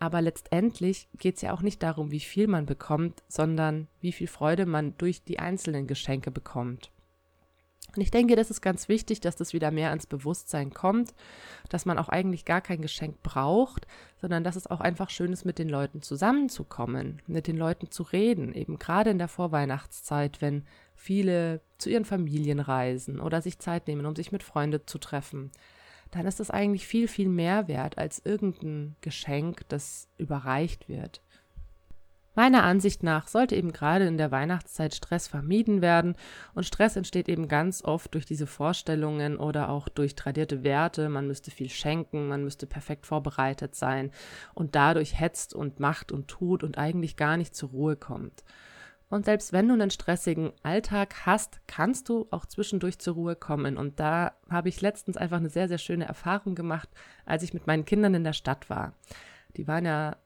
Aber 0.00 0.22
letztendlich 0.22 1.08
geht 1.18 1.36
es 1.36 1.42
ja 1.42 1.52
auch 1.52 1.60
nicht 1.60 1.82
darum, 1.82 2.10
wie 2.10 2.20
viel 2.20 2.48
man 2.48 2.66
bekommt, 2.66 3.22
sondern 3.28 3.86
wie 4.00 4.12
viel 4.12 4.26
Freude 4.26 4.64
man 4.64 4.96
durch 4.96 5.22
die 5.22 5.38
einzelnen 5.38 5.86
Geschenke 5.86 6.30
bekommt. 6.30 6.90
Und 7.94 8.02
ich 8.02 8.10
denke, 8.10 8.36
das 8.36 8.50
ist 8.50 8.62
ganz 8.62 8.88
wichtig, 8.88 9.20
dass 9.20 9.36
das 9.36 9.52
wieder 9.52 9.70
mehr 9.70 9.90
ans 9.90 10.06
Bewusstsein 10.06 10.72
kommt, 10.72 11.12
dass 11.68 11.84
man 11.84 11.98
auch 11.98 12.08
eigentlich 12.08 12.44
gar 12.44 12.60
kein 12.60 12.80
Geschenk 12.80 13.22
braucht, 13.22 13.86
sondern 14.20 14.44
dass 14.44 14.56
es 14.56 14.68
auch 14.68 14.80
einfach 14.80 15.10
schön 15.10 15.32
ist, 15.32 15.44
mit 15.44 15.58
den 15.58 15.68
Leuten 15.68 16.00
zusammenzukommen, 16.00 17.20
mit 17.26 17.46
den 17.46 17.56
Leuten 17.56 17.90
zu 17.90 18.04
reden, 18.04 18.54
eben 18.54 18.78
gerade 18.78 19.10
in 19.10 19.18
der 19.18 19.28
Vorweihnachtszeit, 19.28 20.40
wenn 20.40 20.64
viele 20.94 21.60
zu 21.78 21.90
ihren 21.90 22.04
Familien 22.04 22.60
reisen 22.60 23.20
oder 23.20 23.42
sich 23.42 23.58
Zeit 23.58 23.86
nehmen, 23.88 24.06
um 24.06 24.14
sich 24.14 24.32
mit 24.32 24.44
Freunden 24.44 24.82
zu 24.86 24.98
treffen. 24.98 25.50
Dann 26.10 26.26
ist 26.26 26.40
es 26.40 26.50
eigentlich 26.50 26.86
viel, 26.86 27.08
viel 27.08 27.28
mehr 27.28 27.68
wert 27.68 27.98
als 27.98 28.20
irgendein 28.24 28.96
Geschenk, 29.00 29.68
das 29.68 30.08
überreicht 30.18 30.88
wird. 30.88 31.22
Meiner 32.36 32.62
Ansicht 32.62 33.02
nach 33.02 33.26
sollte 33.26 33.56
eben 33.56 33.72
gerade 33.72 34.06
in 34.06 34.16
der 34.16 34.30
Weihnachtszeit 34.30 34.94
Stress 34.94 35.26
vermieden 35.26 35.82
werden 35.82 36.14
und 36.54 36.64
Stress 36.64 36.94
entsteht 36.96 37.28
eben 37.28 37.48
ganz 37.48 37.82
oft 37.84 38.14
durch 38.14 38.24
diese 38.24 38.46
Vorstellungen 38.46 39.36
oder 39.36 39.68
auch 39.68 39.88
durch 39.88 40.14
tradierte 40.14 40.62
Werte, 40.62 41.08
man 41.08 41.26
müsste 41.26 41.50
viel 41.50 41.68
schenken, 41.68 42.28
man 42.28 42.44
müsste 42.44 42.66
perfekt 42.66 43.06
vorbereitet 43.06 43.74
sein 43.74 44.12
und 44.54 44.76
dadurch 44.76 45.18
hetzt 45.18 45.54
und 45.54 45.80
macht 45.80 46.12
und 46.12 46.28
tut 46.28 46.62
und 46.62 46.78
eigentlich 46.78 47.16
gar 47.16 47.36
nicht 47.36 47.54
zur 47.54 47.70
Ruhe 47.70 47.96
kommt. 47.96 48.44
Und 49.10 49.24
selbst 49.24 49.52
wenn 49.52 49.66
du 49.66 49.74
einen 49.74 49.90
stressigen 49.90 50.52
Alltag 50.62 51.26
hast, 51.26 51.60
kannst 51.66 52.08
du 52.08 52.28
auch 52.30 52.46
zwischendurch 52.46 53.00
zur 53.00 53.14
Ruhe 53.14 53.34
kommen. 53.34 53.76
Und 53.76 53.98
da 53.98 54.34
habe 54.48 54.68
ich 54.68 54.80
letztens 54.80 55.16
einfach 55.16 55.38
eine 55.38 55.50
sehr, 55.50 55.66
sehr 55.66 55.78
schöne 55.78 56.06
Erfahrung 56.06 56.54
gemacht, 56.54 56.88
als 57.26 57.42
ich 57.42 57.52
mit 57.52 57.66
meinen 57.66 57.84
Kindern 57.84 58.14
in 58.14 58.24
der 58.24 58.32
Stadt 58.32 58.70
war. 58.70 58.94
Die 59.56 59.66
waren 59.66 59.84
ja 59.84 60.16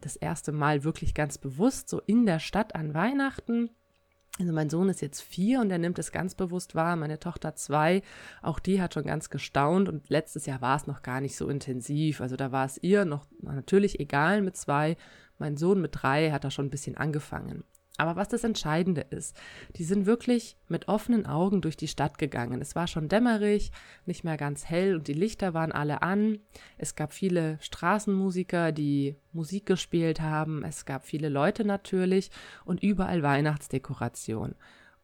das 0.00 0.16
erste 0.16 0.50
Mal 0.50 0.82
wirklich 0.82 1.12
ganz 1.12 1.36
bewusst 1.36 1.90
so 1.90 2.00
in 2.06 2.24
der 2.24 2.38
Stadt 2.38 2.74
an 2.74 2.94
Weihnachten. 2.94 3.68
Also 4.38 4.54
mein 4.54 4.70
Sohn 4.70 4.88
ist 4.88 5.02
jetzt 5.02 5.20
vier 5.20 5.60
und 5.60 5.70
er 5.70 5.76
nimmt 5.76 5.98
es 5.98 6.10
ganz 6.10 6.34
bewusst 6.34 6.74
wahr. 6.74 6.96
Meine 6.96 7.18
Tochter 7.18 7.54
zwei, 7.54 8.00
auch 8.40 8.60
die 8.60 8.80
hat 8.80 8.94
schon 8.94 9.04
ganz 9.04 9.28
gestaunt 9.28 9.90
und 9.90 10.08
letztes 10.08 10.46
Jahr 10.46 10.62
war 10.62 10.76
es 10.76 10.86
noch 10.86 11.02
gar 11.02 11.20
nicht 11.20 11.36
so 11.36 11.50
intensiv. 11.50 12.22
Also 12.22 12.36
da 12.36 12.50
war 12.50 12.64
es 12.64 12.82
ihr 12.82 13.04
noch 13.04 13.26
natürlich 13.42 14.00
egal 14.00 14.40
mit 14.40 14.56
zwei. 14.56 14.96
Mein 15.36 15.58
Sohn 15.58 15.82
mit 15.82 15.90
drei 16.00 16.30
hat 16.30 16.44
da 16.44 16.50
schon 16.50 16.66
ein 16.66 16.70
bisschen 16.70 16.96
angefangen. 16.96 17.64
Aber 18.00 18.16
was 18.16 18.28
das 18.28 18.44
Entscheidende 18.44 19.02
ist, 19.02 19.36
die 19.76 19.84
sind 19.84 20.06
wirklich 20.06 20.56
mit 20.68 20.88
offenen 20.88 21.26
Augen 21.26 21.60
durch 21.60 21.76
die 21.76 21.86
Stadt 21.86 22.16
gegangen. 22.16 22.62
Es 22.62 22.74
war 22.74 22.86
schon 22.86 23.08
dämmerig, 23.08 23.72
nicht 24.06 24.24
mehr 24.24 24.38
ganz 24.38 24.64
hell 24.64 24.94
und 24.94 25.06
die 25.06 25.12
Lichter 25.12 25.52
waren 25.52 25.70
alle 25.70 26.00
an. 26.00 26.38
Es 26.78 26.94
gab 26.94 27.12
viele 27.12 27.58
Straßenmusiker, 27.60 28.72
die 28.72 29.16
Musik 29.34 29.66
gespielt 29.66 30.22
haben. 30.22 30.64
Es 30.64 30.86
gab 30.86 31.04
viele 31.04 31.28
Leute 31.28 31.66
natürlich 31.66 32.30
und 32.64 32.82
überall 32.82 33.22
Weihnachtsdekoration. 33.22 34.54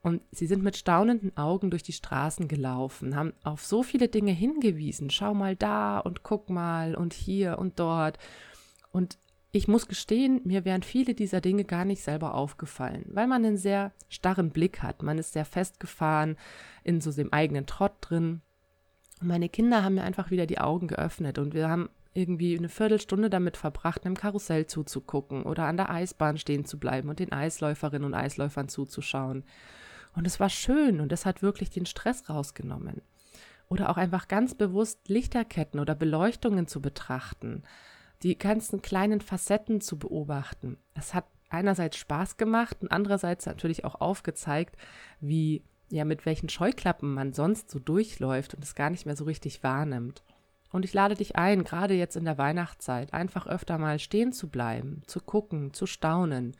Und 0.01 0.23
sie 0.31 0.47
sind 0.47 0.63
mit 0.63 0.79
staunenden 0.79 1.37
Augen 1.37 1.71
durch 1.71 1.83
die 1.83 1.93
Straßen 1.93 2.49
gelaufen, 2.49 3.15
haben 3.15 3.35
auf 3.45 3.63
so 3.63 3.83
viele 3.83 4.09
Dinge 4.09 4.33
hingewiesen. 4.33 5.11
Schau 5.11 5.35
mal 5.35 5.55
da 5.55 5.99
und 5.99 6.23
guck 6.23 6.49
mal 6.49 6.95
und 6.95 7.13
hier 7.13 7.59
und 7.59 7.79
dort. 7.79 8.17
Und 8.91 9.19
ich 9.57 9.69
muss 9.69 9.89
gestehen, 9.89 10.41
mir 10.45 10.65
wären 10.65 10.83
viele 10.83 11.15
dieser 11.15 11.41
Dinge 11.41 11.65
gar 11.65 11.85
nicht 11.85 12.03
selber 12.03 12.35
aufgefallen, 12.35 13.07
weil 13.09 13.27
man 13.27 13.45
einen 13.45 13.57
sehr 13.57 13.93
starren 14.09 14.51
Blick 14.51 14.83
hat. 14.83 15.03
Man 15.03 15.19
ist 15.19 15.33
sehr 15.33 15.45
festgefahren 15.45 16.37
in 16.85 17.01
so 17.01 17.11
dem 17.11 17.33
eigenen 17.33 17.67
Trott 17.67 17.95
drin. 18.01 18.43
Und 19.21 19.29
meine 19.29 19.49
Kinder 19.49 19.83
haben 19.83 19.95
mir 19.95 20.03
einfach 20.03 20.31
wieder 20.31 20.47
die 20.47 20.59
Augen 20.59 20.89
geöffnet 20.89 21.39
und 21.39 21.55
wir 21.55 21.69
haben 21.69 21.89
irgendwie 22.13 22.57
eine 22.57 22.69
Viertelstunde 22.69 23.31
damit 23.31 23.57
verbracht, 23.57 24.05
einem 24.05 24.17
Karussell 24.17 24.67
zuzugucken 24.67 25.45
oder 25.45 25.65
an 25.65 25.77
der 25.77 25.91
Eisbahn 25.91 26.39
stehen 26.39 26.65
zu 26.65 26.79
bleiben 26.79 27.09
und 27.09 27.19
den 27.19 27.33
Eisläuferinnen 27.33 28.05
und 28.05 28.15
Eisläufern 28.15 28.69
zuzuschauen. 28.69 29.45
Und 30.15 30.27
es 30.27 30.41
war 30.41 30.49
schön 30.49 31.01
und 31.01 31.13
es 31.13 31.27
hat 31.27 31.43
wirklich 31.43 31.71
den 31.71 31.87
Stress 31.87 32.29
rausgenommen. 32.29 33.03
Oder 33.69 33.91
auch 33.91 33.97
einfach 33.97 34.29
ganz 34.29 34.55
bewusst 34.55 35.09
Lichterketten 35.09 35.81
oder 35.81 35.95
Beleuchtungen 35.95 36.67
zu 36.67 36.81
betrachten 36.81 37.63
die 38.23 38.39
ganzen 38.39 38.83
kleinen 38.83 39.21
Facetten 39.21 39.81
zu 39.81 39.99
beobachten. 39.99 40.79
Es 40.95 41.15
hat 41.15 41.27
einerseits 41.49 41.97
Spaß 41.97 42.37
gemacht 42.37 42.79
und 42.81 42.91
andererseits 42.91 43.47
natürlich 43.47 43.85
auch 43.85 43.97
aufgezeigt, 43.97 44.77
wie 45.21 45.63
ja 45.91 46.05
mit 46.05 46.27
welchen 46.27 46.49
Scheuklappen 46.49 47.15
man 47.15 47.33
sonst 47.33 47.71
so 47.71 47.79
durchläuft 47.79 48.55
und 48.55 48.65
es 48.65 48.75
gar 48.75 48.91
nicht 48.91 49.07
mehr 49.07 49.17
so 49.17 49.25
richtig 49.25 49.63
wahrnimmt. 49.63 50.23
Und 50.73 50.85
ich 50.85 50.93
lade 50.93 51.15
dich 51.15 51.37
ein, 51.37 51.65
gerade 51.65 51.95
jetzt 51.95 52.17
in 52.17 52.25
der 52.25 52.39
Weihnachtszeit, 52.39 53.15
einfach 53.15 53.47
öfter 53.47 53.79
mal 53.79 53.99
stehen 53.99 54.33
zu 54.33 54.49
bleiben, 54.49 55.03
zu 55.07 55.21
gucken, 55.21 55.73
zu 55.73 55.87
staunen 55.87 56.57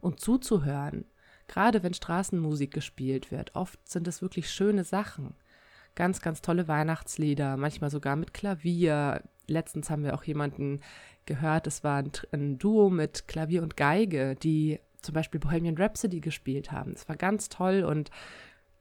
und 0.00 0.20
zuzuhören. 0.20 1.04
Gerade 1.48 1.82
wenn 1.82 1.94
Straßenmusik 1.94 2.72
gespielt 2.72 3.30
wird, 3.32 3.54
oft 3.56 3.78
sind 3.88 4.06
es 4.06 4.22
wirklich 4.22 4.50
schöne 4.50 4.84
Sachen. 4.84 5.34
Ganz, 5.94 6.20
ganz 6.20 6.40
tolle 6.40 6.68
Weihnachtslieder, 6.68 7.56
manchmal 7.56 7.90
sogar 7.90 8.14
mit 8.14 8.32
Klavier, 8.32 9.22
letztens 9.48 9.90
haben 9.90 10.04
wir 10.04 10.14
auch 10.14 10.24
jemanden 10.24 10.80
gehört, 11.26 11.66
es 11.66 11.84
war 11.84 11.98
ein, 11.98 12.10
ein, 12.32 12.58
Duo 12.58 12.90
mit 12.90 13.28
Klavier 13.28 13.62
und 13.62 13.76
Geige, 13.76 14.36
die 14.36 14.80
zum 15.02 15.14
Beispiel 15.14 15.40
Bohemian 15.40 15.76
Rhapsody 15.76 16.20
gespielt 16.20 16.72
haben. 16.72 16.92
Es 16.92 17.08
war 17.08 17.16
ganz 17.16 17.48
toll 17.48 17.84
und 17.84 18.10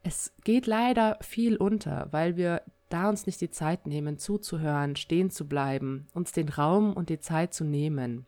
es 0.03 0.33
geht 0.43 0.67
leider 0.67 1.17
viel 1.21 1.57
unter, 1.57 2.07
weil 2.11 2.37
wir 2.37 2.61
da 2.89 3.09
uns 3.09 3.25
nicht 3.25 3.41
die 3.41 3.49
Zeit 3.49 3.85
nehmen, 3.85 4.17
zuzuhören, 4.17 4.95
stehen 4.95 5.29
zu 5.29 5.47
bleiben, 5.47 6.07
uns 6.13 6.31
den 6.31 6.49
Raum 6.49 6.93
und 6.93 7.09
die 7.09 7.19
Zeit 7.19 7.53
zu 7.53 7.65
nehmen. 7.65 8.25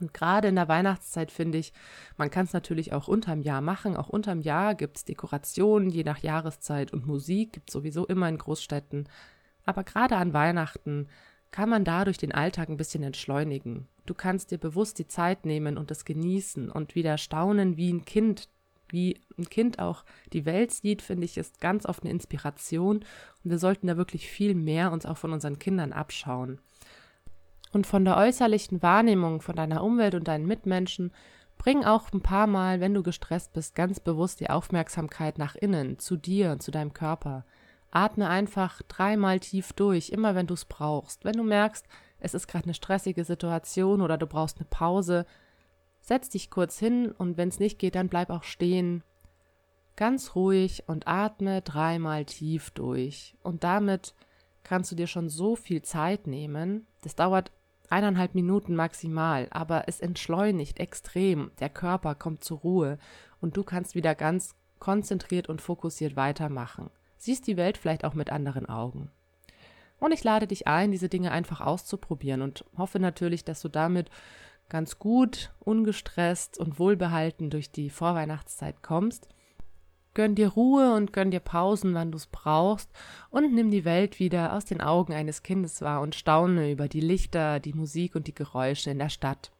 Und 0.00 0.14
gerade 0.14 0.48
in 0.48 0.56
der 0.56 0.68
Weihnachtszeit 0.68 1.30
finde 1.32 1.58
ich, 1.58 1.72
man 2.16 2.30
kann 2.30 2.44
es 2.44 2.52
natürlich 2.52 2.92
auch 2.92 3.08
unterm 3.08 3.42
Jahr 3.42 3.60
machen. 3.60 3.96
Auch 3.96 4.08
unterm 4.08 4.40
Jahr 4.40 4.74
gibt 4.74 4.96
es 4.96 5.04
Dekorationen, 5.04 5.90
je 5.90 6.04
nach 6.04 6.18
Jahreszeit 6.18 6.92
und 6.92 7.06
Musik 7.06 7.52
gibt 7.52 7.70
es 7.70 7.72
sowieso 7.72 8.06
immer 8.06 8.28
in 8.28 8.38
Großstädten. 8.38 9.08
Aber 9.64 9.84
gerade 9.84 10.16
an 10.16 10.32
Weihnachten 10.32 11.08
kann 11.50 11.68
man 11.68 11.84
dadurch 11.84 12.18
den 12.18 12.32
Alltag 12.32 12.68
ein 12.68 12.76
bisschen 12.76 13.02
entschleunigen. 13.02 13.88
Du 14.06 14.14
kannst 14.14 14.50
dir 14.50 14.58
bewusst 14.58 14.98
die 14.98 15.06
Zeit 15.06 15.44
nehmen 15.44 15.76
und 15.76 15.90
es 15.90 16.04
genießen 16.04 16.70
und 16.70 16.94
wieder 16.94 17.18
staunen, 17.18 17.76
wie 17.76 17.92
ein 17.92 18.04
Kind, 18.04 18.48
wie 18.88 19.20
ein 19.36 19.48
Kind 19.48 19.78
auch 19.78 20.04
die 20.32 20.46
Welt 20.46 20.72
sieht, 20.72 21.02
finde 21.02 21.24
ich, 21.24 21.36
ist 21.36 21.60
ganz 21.60 21.86
oft 21.86 22.02
eine 22.02 22.12
Inspiration. 22.12 22.98
Und 23.44 23.50
wir 23.50 23.58
sollten 23.58 23.86
da 23.86 23.96
wirklich 23.96 24.28
viel 24.28 24.54
mehr 24.54 24.92
uns 24.92 25.06
auch 25.06 25.18
von 25.18 25.32
unseren 25.32 25.58
Kindern 25.58 25.92
abschauen. 25.92 26.60
Und 27.72 27.86
von 27.86 28.04
der 28.04 28.16
äußerlichen 28.16 28.82
Wahrnehmung 28.82 29.42
von 29.42 29.56
deiner 29.56 29.84
Umwelt 29.84 30.14
und 30.14 30.26
deinen 30.26 30.46
Mitmenschen 30.46 31.12
bring 31.58 31.84
auch 31.84 32.12
ein 32.12 32.22
paar 32.22 32.46
Mal, 32.46 32.80
wenn 32.80 32.94
du 32.94 33.02
gestresst 33.02 33.52
bist, 33.52 33.74
ganz 33.74 34.00
bewusst 34.00 34.40
die 34.40 34.48
Aufmerksamkeit 34.48 35.38
nach 35.38 35.54
innen, 35.54 35.98
zu 35.98 36.16
dir 36.16 36.52
und 36.52 36.62
zu 36.62 36.70
deinem 36.70 36.94
Körper. 36.94 37.44
Atme 37.90 38.28
einfach 38.28 38.82
dreimal 38.82 39.40
tief 39.40 39.72
durch, 39.72 40.10
immer 40.10 40.34
wenn 40.34 40.46
du 40.46 40.54
es 40.54 40.64
brauchst. 40.64 41.24
Wenn 41.24 41.36
du 41.36 41.42
merkst, 41.42 41.86
es 42.20 42.34
ist 42.34 42.48
gerade 42.48 42.64
eine 42.64 42.74
stressige 42.74 43.24
Situation 43.24 44.00
oder 44.02 44.18
du 44.18 44.26
brauchst 44.26 44.58
eine 44.58 44.66
Pause, 44.68 45.26
setz 46.00 46.28
dich 46.28 46.50
kurz 46.50 46.78
hin 46.78 47.12
und 47.12 47.36
wenn 47.36 47.48
es 47.48 47.60
nicht 47.60 47.78
geht, 47.78 47.94
dann 47.94 48.08
bleib 48.08 48.30
auch 48.30 48.42
stehen. 48.42 49.02
Ganz 49.96 50.34
ruhig 50.34 50.84
und 50.86 51.08
atme 51.08 51.62
dreimal 51.62 52.24
tief 52.24 52.70
durch. 52.70 53.36
Und 53.42 53.64
damit 53.64 54.14
kannst 54.62 54.92
du 54.92 54.96
dir 54.96 55.06
schon 55.06 55.28
so 55.28 55.56
viel 55.56 55.82
Zeit 55.82 56.26
nehmen. 56.26 56.86
Das 57.02 57.16
dauert 57.16 57.50
eineinhalb 57.90 58.34
Minuten 58.34 58.76
maximal, 58.76 59.48
aber 59.50 59.88
es 59.88 60.00
entschleunigt 60.00 60.78
extrem. 60.78 61.50
Der 61.58 61.70
Körper 61.70 62.14
kommt 62.14 62.44
zur 62.44 62.58
Ruhe 62.58 62.98
und 63.40 63.56
du 63.56 63.64
kannst 63.64 63.94
wieder 63.94 64.14
ganz 64.14 64.54
konzentriert 64.78 65.48
und 65.48 65.60
fokussiert 65.60 66.16
weitermachen. 66.16 66.90
Siehst 67.18 67.46
die 67.46 67.56
Welt 67.56 67.78
vielleicht 67.78 68.04
auch 68.04 68.14
mit 68.14 68.30
anderen 68.30 68.66
Augen. 68.66 69.10
Und 69.98 70.12
ich 70.12 70.24
lade 70.24 70.46
dich 70.46 70.66
ein, 70.66 70.92
diese 70.92 71.08
Dinge 71.08 71.32
einfach 71.32 71.60
auszuprobieren 71.60 72.42
und 72.42 72.64
hoffe 72.76 73.00
natürlich, 73.00 73.44
dass 73.44 73.60
du 73.60 73.68
damit 73.68 74.10
ganz 74.68 74.98
gut, 74.98 75.52
ungestresst 75.60 76.58
und 76.58 76.78
wohlbehalten 76.78 77.50
durch 77.50 77.70
die 77.70 77.90
Vorweihnachtszeit 77.90 78.82
kommst 78.82 79.28
Gönn 80.18 80.34
dir 80.34 80.48
Ruhe 80.48 80.94
und 80.94 81.12
gönn 81.12 81.30
dir 81.30 81.38
Pausen, 81.38 81.94
wann 81.94 82.10
du 82.10 82.16
es 82.16 82.26
brauchst, 82.26 82.90
und 83.30 83.54
nimm 83.54 83.70
die 83.70 83.84
Welt 83.84 84.18
wieder 84.18 84.52
aus 84.52 84.64
den 84.64 84.80
Augen 84.80 85.12
eines 85.12 85.44
Kindes 85.44 85.80
wahr 85.80 86.00
und 86.00 86.16
staune 86.16 86.72
über 86.72 86.88
die 86.88 87.00
Lichter, 87.00 87.60
die 87.60 87.72
Musik 87.72 88.16
und 88.16 88.26
die 88.26 88.34
Geräusche 88.34 88.90
in 88.90 88.98
der 88.98 89.10
Stadt. 89.10 89.52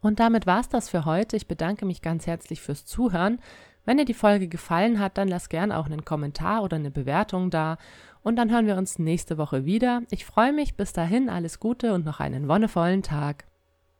Und 0.00 0.18
damit 0.18 0.46
war's 0.46 0.68
das 0.68 0.88
für 0.88 1.04
heute. 1.04 1.36
Ich 1.36 1.46
bedanke 1.46 1.86
mich 1.86 2.02
ganz 2.02 2.26
herzlich 2.26 2.60
fürs 2.60 2.86
Zuhören. 2.86 3.40
Wenn 3.88 3.96
dir 3.96 4.04
die 4.04 4.12
Folge 4.12 4.48
gefallen 4.48 4.98
hat, 4.98 5.16
dann 5.16 5.28
lass 5.28 5.48
gern 5.48 5.72
auch 5.72 5.86
einen 5.86 6.04
Kommentar 6.04 6.62
oder 6.62 6.76
eine 6.76 6.90
Bewertung 6.90 7.48
da. 7.48 7.78
Und 8.22 8.36
dann 8.36 8.50
hören 8.50 8.66
wir 8.66 8.76
uns 8.76 8.98
nächste 8.98 9.38
Woche 9.38 9.64
wieder. 9.64 10.02
Ich 10.10 10.26
freue 10.26 10.52
mich. 10.52 10.76
Bis 10.76 10.92
dahin 10.92 11.30
alles 11.30 11.58
Gute 11.58 11.94
und 11.94 12.04
noch 12.04 12.20
einen 12.20 12.48
wonnevollen 12.48 13.02
Tag. 13.02 13.46